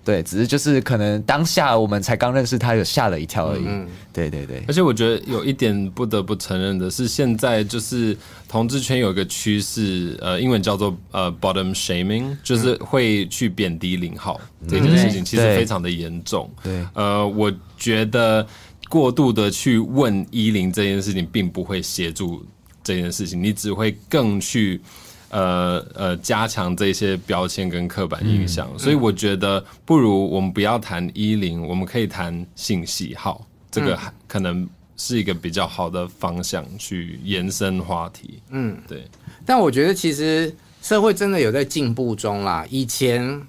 [0.10, 3.64] 对，只是就是可能当下我们才刚认识他，有吓了一跳而已。
[3.64, 4.64] 嗯，对对对。
[4.68, 16.50] 而且我觉得有一点不得不承认的是，现在就是同志圈有一个趋势，呃，英文叫做呃 bottom shaming，就是会去贬低零号、嗯、这件事情，其实非常的严重。
[16.64, 18.44] 对，呃，我觉得
[18.90, 22.44] 过度的去问一零这件事情，并不会协助
[22.84, 24.82] 这件事情，你只会更去。
[25.30, 34.68] 呃呃，加强这些标签跟刻板印象，嗯、所以我觉得不如我们不要谈一零，我们可以谈性喜好，这个可能
[34.98, 38.42] 是一个比较好的方向去延伸话题。
[38.50, 39.04] 嗯，对。
[39.46, 42.66] 但我觉得其实社会真的有在进步中啦。
[42.70, 43.42] 以前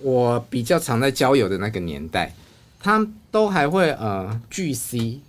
[0.00, 2.34] 我比较常在交友的那个年代，
[2.78, 5.20] 他都还会呃巨 C。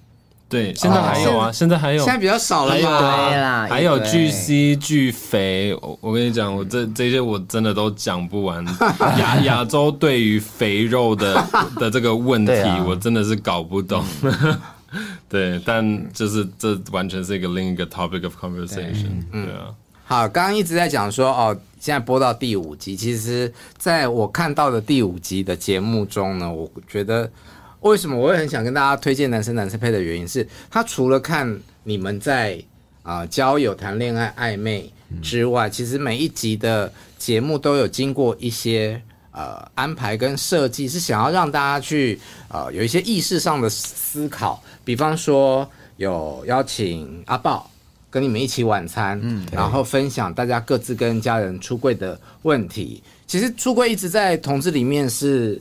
[0.52, 3.66] 对，现在还有啊，现在还有，现在比较少了嘛。
[3.68, 8.62] 还有巨蜥巨肥，我我跟你讲，我这这些我真的都讲不完。
[9.18, 11.42] 亚亚洲对于肥肉的
[11.80, 12.54] 的这个问题，
[12.86, 14.04] 我真的是搞不懂。
[15.30, 19.24] 对，但就是这完全是一个另一个 topic of conversation。
[19.32, 19.72] 对啊。
[20.04, 27.32] 好，刚刚一直在讲说哦，现在播到第五集，其实在我看到的第五集的节目中呢，我觉得。
[27.82, 32.64] 为什么我会很想跟大家推荐男生男生配的原因是，他除了看你们在
[33.02, 34.88] 啊、呃、交友、谈恋爱、暧昧
[35.22, 39.02] 之外，其实每一集的节目都有经过一些
[39.32, 42.20] 呃安排跟设计，是想要让大家去
[42.50, 44.62] 呃有一些意识上的思考。
[44.86, 45.68] 比方说
[45.98, 47.68] 有邀请阿豹
[48.12, 53.02] 跟你们一起晚餐，嗯，然后分享大家各自跟家人出柜的问题。
[53.26, 55.60] 其实出柜一直在同志里面是。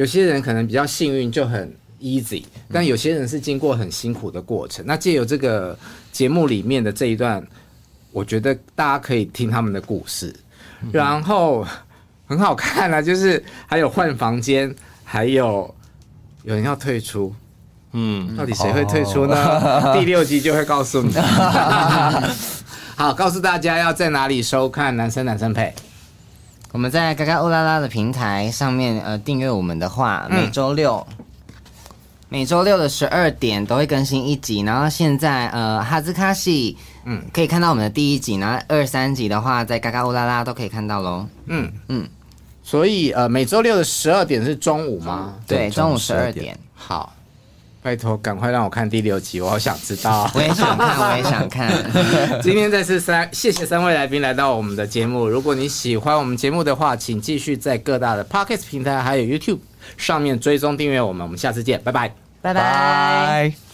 [0.00, 1.70] 有些人可能比较幸运，就很
[2.00, 2.42] easy，
[2.72, 4.82] 但有些人是经过很辛苦的过程。
[4.86, 5.78] 那借由这个
[6.10, 7.46] 节目里面的这一段，
[8.10, 10.34] 我觉得大家可以听他们的故事，
[10.90, 11.66] 然后
[12.26, 14.74] 很好看啊，就是还有换房间，
[15.04, 15.74] 还有
[16.44, 17.34] 有人要退出，
[17.92, 19.92] 嗯，到底谁会退出呢？
[19.92, 21.12] 第六集就会告诉你。
[22.96, 25.74] 好，告诉大家要在哪里收看《男生男生配》。
[26.72, 31.24] 我们在嘎嘎欧拉拉的平台上面，呃，订阅我们的话，每周六，嗯、
[32.28, 34.60] 每周六的十二点都会更新一集。
[34.60, 41.26] 然后现在，呃，哈兹卡西，嗯，可以看到我们的第一集，然后二三集的话，在嘎嘎欧拉拉都可以看到喽。
[41.46, 42.08] 嗯嗯，
[42.62, 45.34] 所以，呃，每周六的十二点是中午吗？
[45.48, 46.56] 对，中午十二点。
[46.74, 47.12] 好。
[47.82, 50.30] 拜托，赶快让我看第六集，我好想知道。
[50.36, 51.70] 我也想看，我也想看。
[52.42, 55.26] 今天再次三，谢谢三位来宾来到我们的节目。
[55.26, 59.60] 如果你喜欢我们节目的话，请继续在各大的 Pocket 平台还有 YouTube
[59.96, 61.22] 上面追踪订阅我们。
[61.22, 62.12] 我们下次见，拜拜，
[62.42, 63.69] 拜拜。